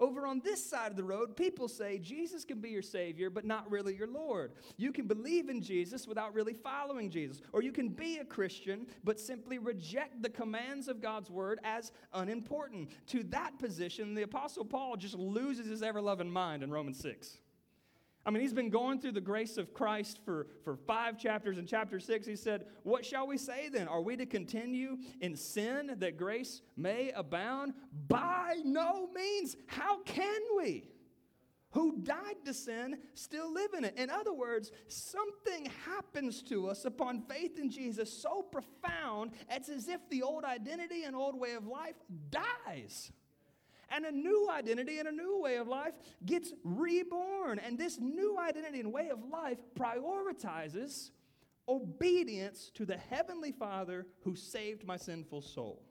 Over 0.00 0.26
on 0.26 0.40
this 0.40 0.64
side 0.64 0.90
of 0.90 0.96
the 0.96 1.04
road, 1.04 1.36
people 1.36 1.68
say 1.68 1.98
Jesus 1.98 2.44
can 2.44 2.60
be 2.60 2.70
your 2.70 2.82
Savior, 2.82 3.30
but 3.30 3.44
not 3.44 3.70
really 3.70 3.94
your 3.94 4.08
Lord. 4.08 4.52
You 4.76 4.92
can 4.92 5.06
believe 5.06 5.48
in 5.48 5.60
Jesus 5.60 6.08
without 6.08 6.34
really 6.34 6.52
following 6.52 7.10
Jesus. 7.10 7.40
Or 7.52 7.62
you 7.62 7.72
can 7.72 7.88
be 7.88 8.18
a 8.18 8.24
Christian, 8.24 8.86
but 9.04 9.20
simply 9.20 9.58
reject 9.58 10.22
the 10.22 10.30
commands 10.30 10.88
of 10.88 11.00
God's 11.00 11.30
Word 11.30 11.60
as 11.62 11.92
unimportant. 12.12 12.90
To 13.08 13.22
that 13.24 13.58
position, 13.58 14.14
the 14.14 14.22
Apostle 14.22 14.64
Paul 14.64 14.96
just 14.96 15.14
loses 15.14 15.66
his 15.66 15.82
ever 15.82 16.00
loving 16.00 16.30
mind 16.30 16.62
in 16.62 16.70
Romans 16.70 16.98
6. 16.98 17.38
I 18.26 18.30
mean, 18.30 18.40
he's 18.40 18.54
been 18.54 18.70
going 18.70 19.00
through 19.00 19.12
the 19.12 19.20
grace 19.20 19.58
of 19.58 19.74
Christ 19.74 20.18
for, 20.24 20.46
for 20.62 20.76
five 20.76 21.18
chapters. 21.18 21.58
In 21.58 21.66
chapter 21.66 22.00
six, 22.00 22.26
he 22.26 22.36
said, 22.36 22.66
What 22.82 23.04
shall 23.04 23.26
we 23.26 23.36
say 23.36 23.68
then? 23.68 23.86
Are 23.86 24.00
we 24.00 24.16
to 24.16 24.24
continue 24.24 24.96
in 25.20 25.36
sin 25.36 25.94
that 25.98 26.16
grace 26.16 26.62
may 26.76 27.10
abound? 27.10 27.74
By 28.08 28.56
no 28.64 29.08
means. 29.14 29.56
How 29.66 30.02
can 30.02 30.40
we? 30.56 30.88
Who 31.72 31.98
died 31.98 32.36
to 32.46 32.54
sin 32.54 32.98
still 33.14 33.52
live 33.52 33.74
in 33.76 33.84
it. 33.84 33.96
In 33.98 34.08
other 34.08 34.32
words, 34.32 34.70
something 34.86 35.70
happens 35.84 36.42
to 36.44 36.68
us 36.68 36.84
upon 36.84 37.22
faith 37.22 37.58
in 37.58 37.68
Jesus 37.68 38.12
so 38.12 38.42
profound, 38.42 39.32
it's 39.50 39.68
as 39.68 39.88
if 39.88 40.08
the 40.08 40.22
old 40.22 40.44
identity 40.44 41.02
and 41.02 41.16
old 41.16 41.38
way 41.38 41.54
of 41.54 41.66
life 41.66 41.96
dies 42.30 43.12
and 43.94 44.04
a 44.04 44.12
new 44.12 44.48
identity 44.50 44.98
and 44.98 45.08
a 45.08 45.12
new 45.12 45.40
way 45.40 45.56
of 45.56 45.68
life 45.68 45.94
gets 46.26 46.52
reborn. 46.64 47.58
And 47.58 47.78
this 47.78 47.98
new 48.00 48.38
identity 48.38 48.80
and 48.80 48.92
way 48.92 49.10
of 49.10 49.18
life 49.30 49.58
prioritizes 49.78 51.10
obedience 51.68 52.70
to 52.74 52.84
the 52.84 52.96
Heavenly 52.96 53.52
Father 53.52 54.06
who 54.20 54.34
saved 54.34 54.84
my 54.84 54.96
sinful 54.96 55.42
soul. 55.42 55.82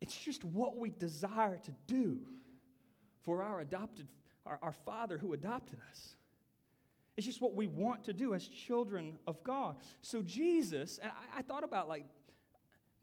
It's 0.00 0.16
just 0.16 0.44
what 0.44 0.76
we 0.76 0.90
desire 0.90 1.58
to 1.64 1.72
do 1.86 2.20
for 3.22 3.42
our 3.42 3.60
adopted, 3.60 4.08
our, 4.46 4.58
our 4.62 4.72
Father 4.72 5.18
who 5.18 5.32
adopted 5.32 5.78
us. 5.90 6.16
It's 7.16 7.26
just 7.26 7.42
what 7.42 7.54
we 7.54 7.66
want 7.66 8.04
to 8.04 8.12
do 8.12 8.34
as 8.34 8.46
children 8.48 9.18
of 9.26 9.42
God. 9.44 9.76
So 10.00 10.22
Jesus, 10.22 10.98
and 11.02 11.12
I, 11.12 11.40
I 11.40 11.42
thought 11.42 11.62
about 11.62 11.88
like 11.88 12.06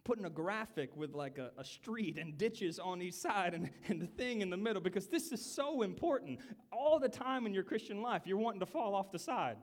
putting 0.09 0.25
a 0.25 0.29
graphic 0.29 0.89
with 0.97 1.13
like 1.13 1.37
a, 1.37 1.51
a, 1.55 1.63
street 1.63 2.17
and 2.17 2.35
ditches 2.35 2.79
on 2.79 2.99
each 2.99 3.13
side 3.13 3.53
and, 3.53 3.69
and 3.89 4.01
the 4.01 4.07
thing 4.07 4.41
in 4.41 4.49
the 4.49 4.57
middle 4.57 4.81
because 4.81 5.05
this 5.05 5.31
is 5.31 5.39
so 5.39 5.83
important. 5.83 6.39
All 6.71 6.97
the 6.97 7.07
time 7.07 7.45
in 7.45 7.53
your 7.53 7.61
Christian 7.61 8.01
life, 8.01 8.23
you're 8.25 8.39
wanting 8.39 8.59
to 8.61 8.65
fall 8.65 8.95
off 8.95 9.11
the 9.11 9.19
side, 9.19 9.57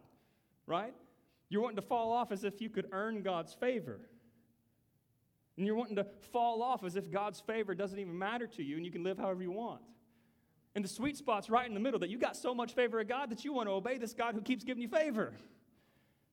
right? 0.69 0.95
You're 1.49 1.63
wanting 1.63 1.79
to 1.79 1.83
fall 1.83 2.13
off 2.13 2.31
as 2.31 2.45
if 2.45 2.61
you 2.61 2.71
could 2.71 2.87
earn 2.93 3.23
God's 3.23 3.55
favor. 3.55 3.99
And 5.57 5.67
you're 5.67 5.75
wanting 5.75 5.97
to 5.97 6.07
fall 6.31 6.63
off 6.63 6.85
as 6.85 6.95
if 6.95 7.11
God's 7.11 7.41
favor 7.41 7.75
doesn't 7.75 7.99
even 7.99 8.17
matter 8.17 8.47
to 8.47 8.63
you 8.63 8.77
and 8.77 8.87
you 8.87 8.93
can 8.93 9.03
live 9.03 9.19
however 9.19 9.43
you 9.43 9.51
want. 9.51 9.83
And 10.77 10.85
the 10.85 10.89
sweet 10.89 11.17
spot's 11.17 11.51
right 11.51 11.67
in 11.67 11.75
the 11.75 11.81
middle 11.81 11.99
that 11.99 12.09
you 12.09 12.21
got 12.21 12.37
so 12.37 12.55
much 12.55 12.73
favor 12.73 13.01
of 13.01 13.09
God 13.09 13.31
that 13.31 13.45
you 13.45 13.53
want 13.53 13.69
to 13.69 13.73
obey 13.73 13.99
this 13.99 14.15
God 14.15 14.37
who 14.37 14.43
keeps 14.43 14.63
giving 14.63 14.83
you 14.83 14.89
favor. 14.89 15.35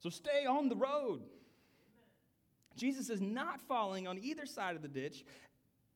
So 0.01 0.11
stay 0.11 0.45
on 0.45 0.69
the 0.69 0.75
road. 0.75 1.23
Jesus 2.75 3.09
is 3.09 3.21
not 3.21 3.61
falling 3.61 4.07
on 4.07 4.17
either 4.19 4.45
side 4.45 4.75
of 4.75 4.81
the 4.81 4.87
ditch, 4.87 5.25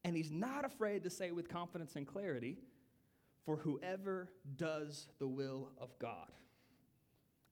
and 0.04 0.16
he's 0.16 0.32
not 0.32 0.66
afraid 0.66 1.04
to 1.04 1.10
say 1.10 1.32
with 1.32 1.50
confidence 1.50 1.96
and 1.96 2.08
clarity, 2.08 2.58
for 3.46 3.58
whoever 3.58 4.30
does 4.58 5.08
the 5.20 5.28
will 5.28 5.70
of 5.80 5.98
God, 6.00 6.32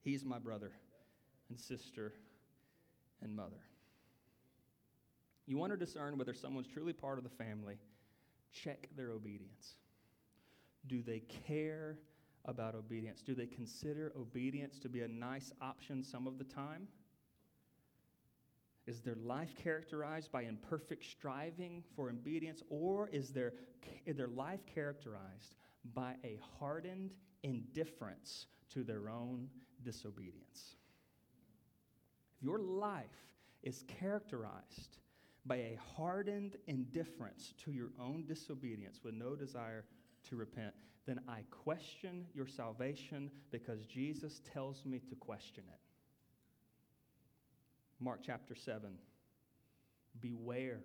he's 0.02 0.26
my 0.26 0.40
brother 0.40 0.72
and 1.50 1.60
sister 1.60 2.14
and 3.22 3.36
mother. 3.36 3.62
You 5.48 5.58
want 5.58 5.72
to 5.72 5.78
discern 5.78 6.18
whether 6.18 6.34
someone's 6.34 6.68
truly 6.68 6.94
part 6.94 7.18
of 7.18 7.24
the 7.24 7.30
family, 7.30 7.78
check 8.52 8.90
their 8.96 9.12
obedience. 9.12 9.76
Do 10.88 11.02
they 11.02 11.22
care 11.48 11.98
about 12.46 12.76
obedience? 12.76 13.22
Do 13.22 13.36
they 13.36 13.48
consider 13.48 14.12
obedience 14.18 14.80
to 14.80 14.90
be 14.90 15.02
a 15.02 15.08
nice 15.08 15.52
option 15.62 16.04
some 16.04 16.28
of 16.28 16.38
the 16.38 16.44
time? 16.44 16.88
Is 18.88 19.02
their 19.02 19.16
life 19.16 19.56
characterized 19.62 20.32
by 20.32 20.44
imperfect 20.44 21.04
striving 21.04 21.84
for 21.96 22.10
obedience, 22.10 22.62
or 22.70 23.10
is 23.10 23.30
their, 23.30 23.54
is 24.06 24.16
their 24.16 24.28
life 24.28 24.60
characterized 24.74 25.56
by 25.94 26.16
a 26.24 26.40
hardened 26.60 27.14
indifference 27.44 28.46
to 28.70 28.84
their 28.84 29.10
own 29.10 29.50
disobedience? 29.84 30.76
If 32.36 32.44
your 32.44 32.60
life 32.60 33.06
is 33.64 33.84
characterized 34.00 34.98
by 35.48 35.58
a 35.58 35.80
hardened 35.96 36.58
indifference 36.68 37.54
to 37.64 37.72
your 37.72 37.90
own 38.00 38.26
disobedience 38.28 39.00
with 39.04 39.16
no 39.16 39.36
desire 39.36 39.86
to 40.30 40.36
repent, 40.36 40.74
then 41.06 41.20
I 41.28 41.42
question 41.52 42.26
your 42.34 42.48
salvation 42.48 43.30
because 43.52 43.86
Jesus 43.86 44.42
tells 44.54 44.86
me 44.86 45.00
to 45.10 45.16
question 45.16 45.64
it. 45.72 45.85
Mark 48.00 48.20
chapter 48.26 48.56
7. 48.56 48.98
Beware 50.20 50.82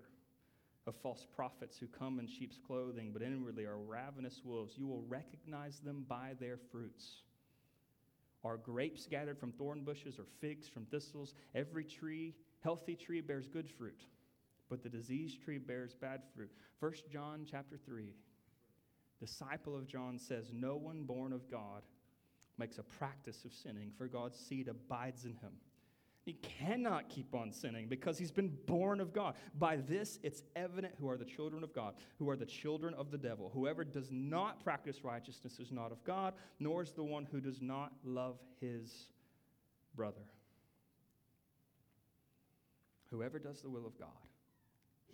of 0.86 0.94
false 0.96 1.26
prophets 1.34 1.76
who 1.78 1.86
come 1.86 2.18
in 2.18 2.26
sheep's 2.26 2.58
clothing, 2.66 3.10
but 3.12 3.22
inwardly 3.22 3.64
are 3.64 3.78
ravenous 3.78 4.40
wolves. 4.44 4.74
You 4.76 4.86
will 4.86 5.04
recognize 5.08 5.80
them 5.80 6.04
by 6.08 6.32
their 6.40 6.56
fruits. 6.70 7.22
Are 8.44 8.56
grapes 8.56 9.06
gathered 9.06 9.38
from 9.38 9.52
thorn 9.52 9.82
bushes 9.82 10.18
or 10.18 10.24
figs 10.40 10.68
from 10.68 10.86
thistles? 10.86 11.34
Every 11.54 11.84
tree, 11.84 12.34
healthy 12.60 12.96
tree, 12.96 13.20
bears 13.20 13.48
good 13.48 13.68
fruit, 13.68 14.02
but 14.68 14.82
the 14.82 14.88
diseased 14.88 15.42
tree 15.42 15.58
bears 15.58 15.94
bad 15.94 16.22
fruit. 16.34 16.50
1 16.80 16.92
John 17.12 17.46
chapter 17.48 17.76
3 17.76 18.14
disciple 19.20 19.76
of 19.76 19.86
John 19.86 20.18
says, 20.18 20.50
No 20.52 20.76
one 20.76 21.02
born 21.04 21.32
of 21.34 21.50
God 21.50 21.82
makes 22.58 22.78
a 22.78 22.82
practice 22.82 23.44
of 23.44 23.52
sinning, 23.52 23.92
for 23.96 24.08
God's 24.08 24.38
seed 24.38 24.66
abides 24.66 25.24
in 25.24 25.32
him. 25.32 25.52
He 26.24 26.34
cannot 26.34 27.08
keep 27.08 27.34
on 27.34 27.50
sinning 27.50 27.88
because 27.88 28.18
he's 28.18 28.30
been 28.30 28.54
born 28.66 29.00
of 29.00 29.12
God. 29.12 29.34
By 29.58 29.76
this, 29.76 30.18
it's 30.22 30.42
evident 30.54 30.94
who 31.00 31.08
are 31.08 31.16
the 31.16 31.24
children 31.24 31.64
of 31.64 31.72
God, 31.72 31.94
who 32.18 32.28
are 32.28 32.36
the 32.36 32.44
children 32.44 32.92
of 32.94 33.10
the 33.10 33.16
devil. 33.16 33.50
Whoever 33.54 33.84
does 33.84 34.10
not 34.10 34.62
practice 34.62 35.02
righteousness 35.02 35.58
is 35.58 35.72
not 35.72 35.92
of 35.92 36.04
God, 36.04 36.34
nor 36.58 36.82
is 36.82 36.92
the 36.92 37.02
one 37.02 37.26
who 37.30 37.40
does 37.40 37.62
not 37.62 37.92
love 38.04 38.38
his 38.60 39.06
brother. 39.96 40.20
Whoever 43.10 43.38
does 43.38 43.62
the 43.62 43.70
will 43.70 43.86
of 43.86 43.98
God, 43.98 44.08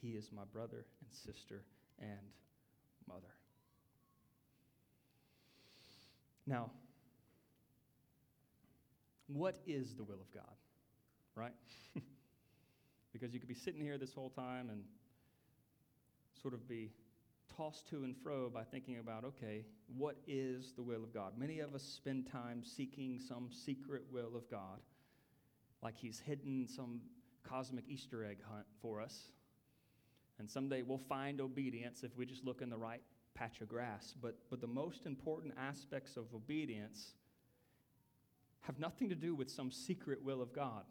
he 0.03 0.11
is 0.11 0.31
my 0.35 0.45
brother 0.53 0.85
and 1.01 1.11
sister 1.13 1.63
and 2.01 2.19
mother. 3.09 3.33
Now, 6.47 6.71
what 9.29 9.61
is 9.67 9.95
the 9.95 10.05
will 10.05 10.21
of 10.21 10.33
God? 10.35 10.45
Right? 11.37 11.53
because 13.13 13.33
you 13.33 13.41
could 13.41 13.49
be 13.49 13.55
sitting 13.55 13.81
here 13.81 13.99
this 13.99 14.15
whole 14.15 14.31
time 14.31 14.71
and 14.71 14.83
sort 16.41 16.55
of 16.55 16.69
be 16.69 16.91
tossed 17.57 17.89
to 17.91 18.05
and 18.05 18.17
fro 18.17 18.49
by 18.49 18.65
thinking 18.65 18.99
about, 18.99 19.25
okay, 19.25 19.65
what 19.97 20.17
is 20.27 20.73
the 20.77 20.83
will 20.83 21.03
of 21.03 21.15
God? 21.15 21.33
Many 21.39 21.61
of 21.61 21.75
us 21.75 21.83
spend 21.83 22.31
time 22.31 22.63
seeking 22.65 23.19
some 23.19 23.51
secret 23.53 24.03
will 24.11 24.37
of 24.37 24.51
God, 24.51 24.81
like 25.83 25.97
He's 25.97 26.19
hidden 26.19 26.67
some 26.69 27.01
cosmic 27.49 27.85
Easter 27.89 28.25
egg 28.25 28.39
hunt 28.51 28.67
for 28.83 29.01
us. 29.01 29.31
And 30.39 30.51
someday 30.51 30.83
we'll 30.83 30.99
find 30.99 31.41
obedience 31.41 32.03
if 32.03 32.17
we 32.17 32.27
just 32.27 32.45
look 32.45 32.61
in 32.61 32.69
the 32.69 32.77
right 32.77 33.01
patch 33.35 33.61
of 33.61 33.69
grass. 33.69 34.15
But, 34.21 34.37
but 34.51 34.61
the 34.61 34.67
most 34.67 35.07
important 35.07 35.55
aspects 35.59 36.17
of 36.17 36.25
obedience 36.35 37.13
have 38.63 38.79
nothing 38.79 39.09
to 39.09 39.15
do 39.15 39.35
with 39.35 39.51
some 39.51 39.71
secret 39.71 40.23
will 40.23 40.43
of 40.43 40.53
God 40.53 40.85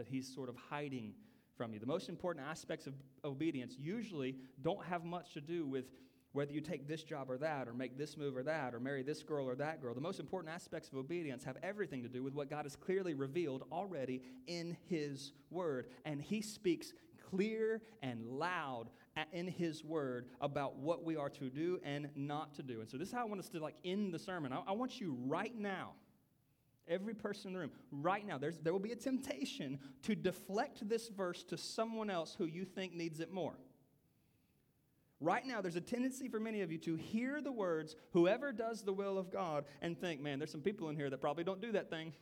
that 0.00 0.08
He's 0.08 0.32
sort 0.34 0.48
of 0.48 0.56
hiding 0.56 1.12
from 1.56 1.74
you. 1.74 1.78
The 1.78 1.86
most 1.86 2.08
important 2.08 2.46
aspects 2.46 2.86
of 2.86 2.94
obedience 3.22 3.76
usually 3.78 4.36
don't 4.62 4.82
have 4.86 5.04
much 5.04 5.34
to 5.34 5.42
do 5.42 5.66
with 5.66 5.84
whether 6.32 6.52
you 6.52 6.60
take 6.62 6.88
this 6.88 7.02
job 7.02 7.28
or 7.28 7.36
that, 7.36 7.68
or 7.68 7.74
make 7.74 7.98
this 7.98 8.16
move 8.16 8.34
or 8.34 8.42
that, 8.44 8.72
or 8.72 8.80
marry 8.80 9.02
this 9.02 9.22
girl 9.22 9.46
or 9.46 9.54
that 9.56 9.82
girl. 9.82 9.94
The 9.94 10.00
most 10.00 10.20
important 10.20 10.54
aspects 10.54 10.88
of 10.88 10.96
obedience 10.96 11.44
have 11.44 11.58
everything 11.62 12.02
to 12.02 12.08
do 12.08 12.22
with 12.22 12.34
what 12.34 12.48
God 12.48 12.64
has 12.64 12.76
clearly 12.76 13.12
revealed 13.12 13.64
already 13.70 14.22
in 14.46 14.74
His 14.88 15.32
Word. 15.50 15.88
And 16.06 16.22
He 16.22 16.40
speaks 16.40 16.94
clear 17.30 17.82
and 18.02 18.24
loud 18.26 18.86
in 19.32 19.46
his 19.46 19.84
word 19.84 20.26
about 20.40 20.76
what 20.76 21.04
we 21.04 21.16
are 21.16 21.28
to 21.28 21.50
do 21.50 21.78
and 21.84 22.08
not 22.16 22.54
to 22.54 22.62
do. 22.62 22.80
And 22.80 22.88
so 22.88 22.96
this 22.96 23.08
is 23.08 23.14
how 23.14 23.20
I 23.20 23.24
want 23.24 23.40
us 23.40 23.48
to 23.50 23.60
like 23.60 23.76
end 23.84 24.14
the 24.14 24.18
sermon. 24.18 24.52
I, 24.52 24.62
I 24.68 24.72
want 24.72 25.00
you 25.00 25.16
right 25.26 25.54
now, 25.56 25.90
every 26.90 27.14
person 27.14 27.48
in 27.48 27.52
the 27.54 27.60
room, 27.60 27.70
right 27.90 28.26
now, 28.26 28.36
there's, 28.36 28.58
there 28.58 28.72
will 28.72 28.80
be 28.80 28.92
a 28.92 28.96
temptation 28.96 29.78
to 30.02 30.14
deflect 30.14 30.86
this 30.88 31.08
verse 31.08 31.42
to 31.44 31.56
someone 31.56 32.10
else 32.10 32.34
who 32.36 32.44
you 32.44 32.64
think 32.64 32.94
needs 32.94 33.20
it 33.20 33.32
more. 33.32 33.54
Right 35.20 35.46
now, 35.46 35.60
there's 35.60 35.76
a 35.76 35.82
tendency 35.82 36.28
for 36.28 36.40
many 36.40 36.62
of 36.62 36.72
you 36.72 36.78
to 36.78 36.96
hear 36.96 37.42
the 37.42 37.52
words, 37.52 37.94
whoever 38.12 38.52
does 38.52 38.82
the 38.82 38.92
will 38.92 39.18
of 39.18 39.30
God, 39.30 39.66
and 39.82 39.98
think, 39.98 40.20
man, 40.20 40.38
there's 40.38 40.50
some 40.50 40.62
people 40.62 40.88
in 40.88 40.96
here 40.96 41.10
that 41.10 41.20
probably 41.20 41.44
don't 41.44 41.60
do 41.60 41.72
that 41.72 41.90
thing. 41.90 42.12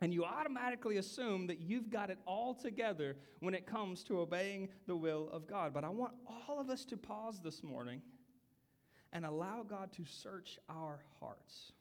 And 0.00 0.14
you 0.14 0.24
automatically 0.24 0.96
assume 0.96 1.46
that 1.48 1.60
you've 1.60 1.90
got 1.90 2.08
it 2.08 2.18
all 2.26 2.54
together 2.54 3.16
when 3.40 3.52
it 3.52 3.66
comes 3.66 4.02
to 4.04 4.20
obeying 4.20 4.70
the 4.86 4.96
will 4.96 5.28
of 5.30 5.46
God. 5.46 5.74
But 5.74 5.84
I 5.84 5.90
want 5.90 6.14
all 6.26 6.58
of 6.58 6.70
us 6.70 6.86
to 6.86 6.96
pause 6.96 7.40
this 7.44 7.62
morning 7.62 8.00
and 9.12 9.26
allow 9.26 9.62
God 9.62 9.92
to 9.92 10.04
search 10.06 10.58
our 10.70 11.00
hearts. 11.20 11.72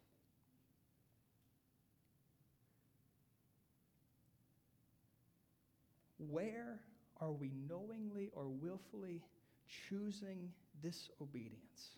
Where 6.29 6.79
are 7.19 7.31
we 7.31 7.51
knowingly 7.67 8.29
or 8.33 8.47
willfully 8.47 9.21
choosing 9.67 10.51
disobedience? 10.81 11.97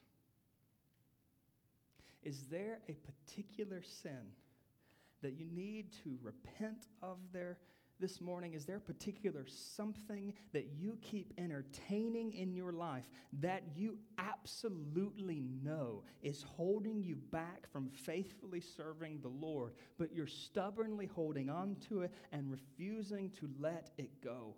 Is 2.24 2.44
there 2.50 2.80
a 2.88 2.94
particular 2.94 3.82
sin? 3.82 4.32
that 5.22 5.38
you 5.38 5.46
need 5.52 5.92
to 6.04 6.18
repent 6.22 6.88
of 7.02 7.18
there 7.32 7.58
this 8.02 8.20
morning? 8.20 8.54
Is 8.56 8.66
there 8.66 8.78
a 8.78 8.82
particular 8.82 9.46
something 9.48 10.34
that 10.52 10.68
you 10.78 10.98
keep 11.02 11.34
entertaining 11.38 12.34
in 12.34 12.54
your 12.54 12.74
life 12.74 13.08
that 13.40 13.64
you 13.76 13.98
absolutely 14.18 15.44
know 15.64 16.04
is 16.24 16.44
holding 16.44 17.04
you 17.04 17.16
back 17.16 17.72
from 17.72 17.90
faithfully 17.90 18.60
serving 18.60 19.20
the 19.22 19.30
Lord, 19.30 19.74
but 19.98 20.14
you're 20.14 20.28
stubbornly 20.28 21.06
holding 21.06 21.50
on 21.50 21.78
to 21.90 22.02
it 22.02 22.12
and 22.32 22.52
refusing 22.52 23.30
to 23.40 23.50
let 23.60 23.92
it 23.98 24.22
go? 24.22 24.56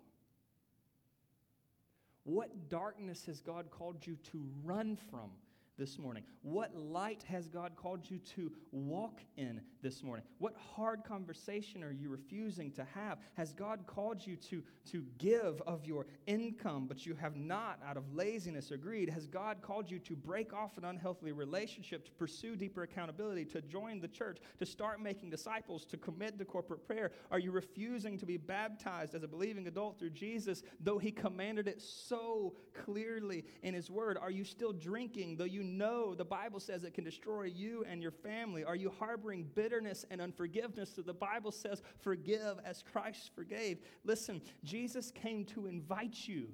What 2.24 2.70
darkness 2.70 3.26
has 3.26 3.40
God 3.40 3.70
called 3.70 4.06
you 4.06 4.16
to 4.32 4.42
run 4.64 4.96
from 5.10 5.30
this 5.78 5.98
morning? 5.98 6.22
What 6.42 6.74
light 6.76 7.24
has 7.28 7.48
God 7.48 7.76
called 7.76 8.08
you 8.08 8.18
to 8.36 8.52
walk 8.70 9.20
in 9.36 9.60
this 9.82 10.02
morning? 10.02 10.24
What 10.38 10.54
hard 10.56 11.04
conversation 11.04 11.82
are 11.82 11.90
you 11.90 12.08
refusing 12.08 12.70
to 12.72 12.84
have? 12.94 13.18
Has 13.34 13.52
God 13.52 13.86
called 13.86 14.24
you 14.24 14.36
to, 14.36 14.62
to 14.92 15.04
give 15.18 15.60
of 15.66 15.84
your 15.84 16.06
income, 16.26 16.86
but 16.86 17.04
you 17.04 17.14
have 17.14 17.36
not 17.36 17.80
out 17.86 17.96
of 17.96 18.14
laziness 18.14 18.70
or 18.70 18.76
greed? 18.76 19.08
Has 19.08 19.26
God 19.26 19.62
called 19.62 19.90
you 19.90 19.98
to 20.00 20.14
break 20.14 20.52
off 20.52 20.78
an 20.78 20.84
unhealthy 20.84 21.32
relationship, 21.32 22.04
to 22.06 22.12
pursue 22.12 22.56
deeper 22.56 22.82
accountability, 22.82 23.44
to 23.46 23.60
join 23.62 24.00
the 24.00 24.08
church, 24.08 24.38
to 24.58 24.66
start 24.66 25.02
making 25.02 25.30
disciples, 25.30 25.84
to 25.86 25.96
commit 25.96 26.38
to 26.38 26.44
corporate 26.44 26.86
prayer? 26.86 27.10
Are 27.30 27.38
you 27.38 27.50
refusing 27.50 28.18
to 28.18 28.26
be 28.26 28.36
baptized 28.36 29.14
as 29.14 29.22
a 29.22 29.28
believing 29.28 29.66
adult 29.66 29.98
through 29.98 30.10
Jesus, 30.10 30.62
though 30.80 30.98
He 30.98 31.10
commanded 31.10 31.66
it 31.66 31.82
so 31.82 32.54
clearly 32.84 33.44
in 33.62 33.74
His 33.74 33.90
Word? 33.90 34.18
Are 34.20 34.30
you 34.30 34.44
still 34.44 34.72
drinking, 34.72 35.36
though 35.36 35.44
you 35.44 35.63
know 35.64 36.14
the 36.14 36.24
Bible 36.24 36.60
says 36.60 36.84
it 36.84 36.94
can 36.94 37.04
destroy 37.04 37.44
you 37.44 37.84
and 37.88 38.00
your 38.00 38.12
family? 38.12 38.64
Are 38.64 38.76
you 38.76 38.92
harboring 38.98 39.48
bitterness 39.54 40.04
and 40.10 40.20
unforgiveness 40.20 40.90
that 40.92 41.06
the 41.06 41.14
Bible 41.14 41.50
says 41.50 41.82
forgive 42.00 42.58
as 42.64 42.82
Christ 42.82 43.30
forgave? 43.34 43.78
Listen, 44.04 44.40
Jesus 44.62 45.10
came 45.10 45.44
to 45.46 45.66
invite 45.66 46.28
you 46.28 46.48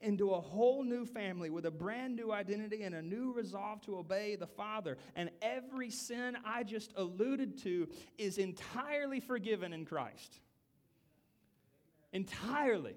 into 0.00 0.30
a 0.30 0.40
whole 0.40 0.82
new 0.82 1.04
family 1.04 1.50
with 1.50 1.66
a 1.66 1.70
brand 1.70 2.16
new 2.16 2.32
identity 2.32 2.82
and 2.82 2.94
a 2.94 3.02
new 3.02 3.32
resolve 3.32 3.82
to 3.82 3.98
obey 3.98 4.34
the 4.34 4.46
Father. 4.46 4.96
And 5.14 5.30
every 5.42 5.90
sin 5.90 6.36
I 6.44 6.62
just 6.62 6.92
alluded 6.96 7.58
to 7.64 7.88
is 8.16 8.38
entirely 8.38 9.20
forgiven 9.20 9.72
in 9.72 9.84
Christ. 9.84 10.40
Entirely. 12.12 12.96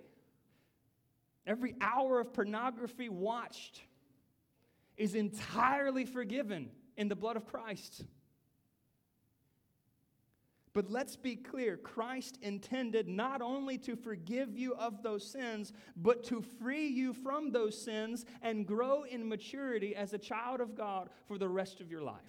Every 1.46 1.76
hour 1.82 2.22
of 2.22 2.34
pornography 2.34 3.10
watched 3.10 3.82
is 4.98 5.16
entirely 5.16 6.06
forgiven 6.06 6.70
in 6.98 7.08
the 7.08 7.16
blood 7.16 7.36
of 7.36 7.46
Christ. 7.46 8.06
But 10.74 10.90
let's 10.90 11.16
be 11.16 11.36
clear 11.36 11.78
Christ 11.78 12.40
intended 12.42 13.08
not 13.08 13.44
only 13.44 13.78
to 13.80 13.96
forgive 13.96 14.58
you 14.58 14.74
of 14.74 15.04
those 15.04 15.26
sins, 15.26 15.72
but 15.96 16.24
to 16.26 16.42
free 16.42 16.88
you 16.88 17.14
from 17.14 17.52
those 17.52 17.80
sins 17.80 18.26
and 18.42 18.66
grow 18.66 19.04
in 19.04 19.30
maturity 19.30 19.96
as 19.96 20.14
a 20.14 20.18
child 20.18 20.62
of 20.62 20.76
God 20.76 21.10
for 21.28 21.38
the 21.38 21.48
rest 21.48 21.80
of 21.80 21.92
your 21.92 22.02
life. 22.02 22.22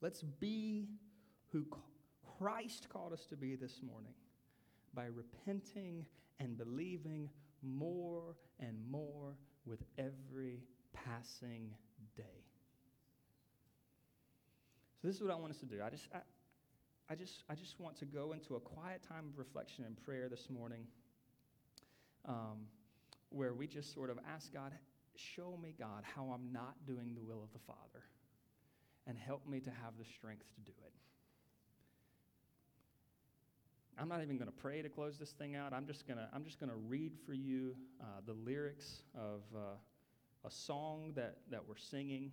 Let's 0.00 0.22
be 0.22 0.88
who 1.52 1.66
Christ 2.38 2.88
called 2.88 3.12
us 3.12 3.26
to 3.26 3.36
be 3.36 3.56
this 3.56 3.80
morning 3.82 4.14
by 4.94 5.06
repenting 5.06 6.06
and 6.38 6.56
believing 6.56 7.28
more 7.62 8.36
and 8.60 8.76
more 8.90 9.36
with 9.64 9.82
every 9.98 10.62
passing 10.92 11.74
day. 12.16 12.44
So 15.00 15.08
this 15.08 15.16
is 15.16 15.22
what 15.22 15.30
I 15.30 15.36
want 15.36 15.52
us 15.52 15.58
to 15.58 15.66
do. 15.66 15.76
I 15.84 15.90
just, 15.90 16.08
I, 16.14 16.18
I 17.10 17.14
just, 17.14 17.44
I 17.48 17.54
just 17.54 17.78
want 17.78 17.96
to 17.98 18.04
go 18.04 18.32
into 18.32 18.56
a 18.56 18.60
quiet 18.60 19.02
time 19.08 19.26
of 19.32 19.38
reflection 19.38 19.84
and 19.84 19.96
prayer 20.04 20.28
this 20.28 20.48
morning, 20.50 20.86
um, 22.26 22.66
where 23.30 23.54
we 23.54 23.66
just 23.66 23.92
sort 23.94 24.10
of 24.10 24.18
ask 24.32 24.52
God, 24.52 24.72
show 25.14 25.58
me, 25.62 25.74
God, 25.78 26.02
how 26.14 26.24
I'm 26.34 26.52
not 26.52 26.74
doing 26.86 27.14
the 27.14 27.22
will 27.22 27.42
of 27.42 27.52
the 27.52 27.60
Father, 27.66 28.04
and 29.06 29.16
help 29.16 29.46
me 29.46 29.60
to 29.60 29.70
have 29.70 29.96
the 29.98 30.04
strength 30.04 30.44
to 30.54 30.60
do 30.60 30.72
it. 30.84 30.92
I'm 33.98 34.08
not 34.08 34.22
even 34.22 34.36
going 34.36 34.50
to 34.50 34.56
pray 34.56 34.82
to 34.82 34.88
close 34.88 35.16
this 35.18 35.30
thing 35.30 35.56
out. 35.56 35.72
I'm 35.72 35.86
just 35.86 36.06
going 36.06 36.18
to 36.18 36.28
I'm 36.34 36.44
just 36.44 36.60
going 36.60 36.70
to 36.70 36.76
read 36.76 37.12
for 37.24 37.32
you 37.32 37.74
uh, 38.00 38.20
the 38.26 38.34
lyrics 38.34 39.02
of 39.14 39.40
uh, 39.54 39.76
a 40.46 40.50
song 40.50 41.12
that, 41.16 41.38
that 41.50 41.60
we're 41.66 41.76
singing. 41.76 42.30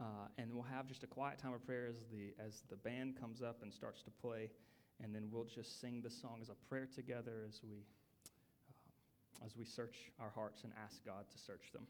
Uh, 0.00 0.28
and 0.36 0.52
we'll 0.52 0.62
have 0.62 0.86
just 0.86 1.02
a 1.02 1.06
quiet 1.06 1.38
time 1.38 1.52
of 1.52 1.64
prayer 1.64 1.86
as 1.88 1.96
the, 2.12 2.34
as 2.44 2.62
the 2.70 2.76
band 2.76 3.18
comes 3.18 3.42
up 3.42 3.62
and 3.62 3.72
starts 3.72 4.02
to 4.02 4.10
play. 4.10 4.50
And 5.02 5.14
then 5.14 5.28
we'll 5.32 5.46
just 5.46 5.80
sing 5.80 6.02
the 6.02 6.10
song 6.10 6.38
as 6.42 6.50
a 6.50 6.68
prayer 6.68 6.88
together 6.92 7.44
as 7.48 7.60
we, 7.62 7.84
uh, 9.40 9.46
as 9.46 9.56
we 9.56 9.64
search 9.64 10.10
our 10.20 10.30
hearts 10.30 10.62
and 10.64 10.72
ask 10.84 11.04
God 11.04 11.24
to 11.30 11.38
search 11.38 11.72
them. 11.72 11.86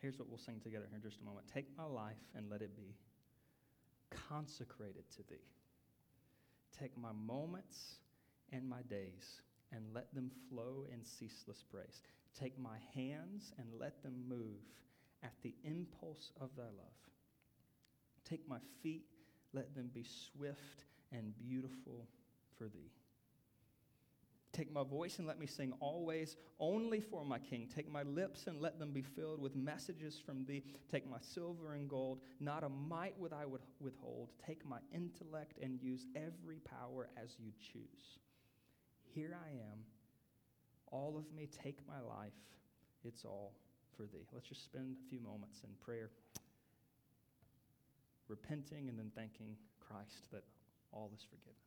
Here's 0.00 0.18
what 0.18 0.28
we'll 0.28 0.38
sing 0.38 0.60
together 0.62 0.86
here 0.88 0.96
in 0.96 1.02
just 1.02 1.20
a 1.20 1.24
moment 1.24 1.46
Take 1.52 1.66
my 1.78 1.84
life 1.84 2.20
and 2.34 2.50
let 2.50 2.60
it 2.60 2.76
be 2.76 2.94
consecrated 4.28 5.04
to 5.16 5.22
thee. 5.28 5.48
Take 6.78 6.96
my 6.98 7.12
moments 7.12 7.96
and 8.52 8.68
my 8.68 8.82
days 8.82 9.40
and 9.72 9.84
let 9.94 10.12
them 10.14 10.30
flow 10.48 10.86
in 10.92 11.04
ceaseless 11.04 11.62
praise. 11.70 12.02
Take 12.38 12.58
my 12.58 12.76
hands 12.94 13.52
and 13.58 13.66
let 13.78 14.02
them 14.02 14.24
move 14.28 14.60
at 15.22 15.32
the 15.42 15.54
impulse 15.64 16.30
of 16.40 16.50
thy 16.56 16.64
love. 16.64 17.00
Take 18.28 18.48
my 18.48 18.58
feet, 18.82 19.04
let 19.52 19.74
them 19.74 19.90
be 19.94 20.04
swift 20.04 20.84
and 21.12 21.32
beautiful 21.38 22.08
for 22.56 22.64
thee. 22.64 22.90
Take 24.54 24.72
my 24.72 24.84
voice 24.84 25.18
and 25.18 25.26
let 25.26 25.38
me 25.38 25.46
sing 25.46 25.74
always 25.80 26.36
only 26.60 27.00
for 27.00 27.24
my 27.24 27.38
King. 27.38 27.68
Take 27.74 27.90
my 27.90 28.04
lips 28.04 28.46
and 28.46 28.60
let 28.60 28.78
them 28.78 28.92
be 28.92 29.02
filled 29.02 29.40
with 29.40 29.56
messages 29.56 30.18
from 30.24 30.46
thee. 30.46 30.62
Take 30.90 31.10
my 31.10 31.18
silver 31.20 31.74
and 31.74 31.90
gold, 31.90 32.20
not 32.40 32.62
a 32.62 32.68
mite 32.68 33.18
would 33.18 33.32
I 33.32 33.44
would 33.44 33.62
withhold. 33.80 34.30
Take 34.46 34.64
my 34.64 34.78
intellect 34.94 35.58
and 35.60 35.82
use 35.82 36.06
every 36.14 36.60
power 36.60 37.08
as 37.22 37.34
you 37.38 37.50
choose. 37.60 38.20
Here 39.12 39.36
I 39.44 39.50
am 39.50 39.84
all 40.94 41.18
of 41.18 41.24
me, 41.36 41.48
take 41.62 41.78
my 41.88 42.00
life. 42.00 42.32
It's 43.04 43.24
all 43.24 43.52
for 43.96 44.04
thee. 44.04 44.26
Let's 44.32 44.48
just 44.48 44.64
spend 44.64 44.96
a 45.04 45.08
few 45.10 45.20
moments 45.20 45.60
in 45.64 45.70
prayer, 45.84 46.10
repenting 48.28 48.88
and 48.88 48.96
then 48.96 49.10
thanking 49.14 49.56
Christ 49.80 50.22
that 50.32 50.44
all 50.92 51.10
is 51.14 51.24
forgiven. 51.24 51.63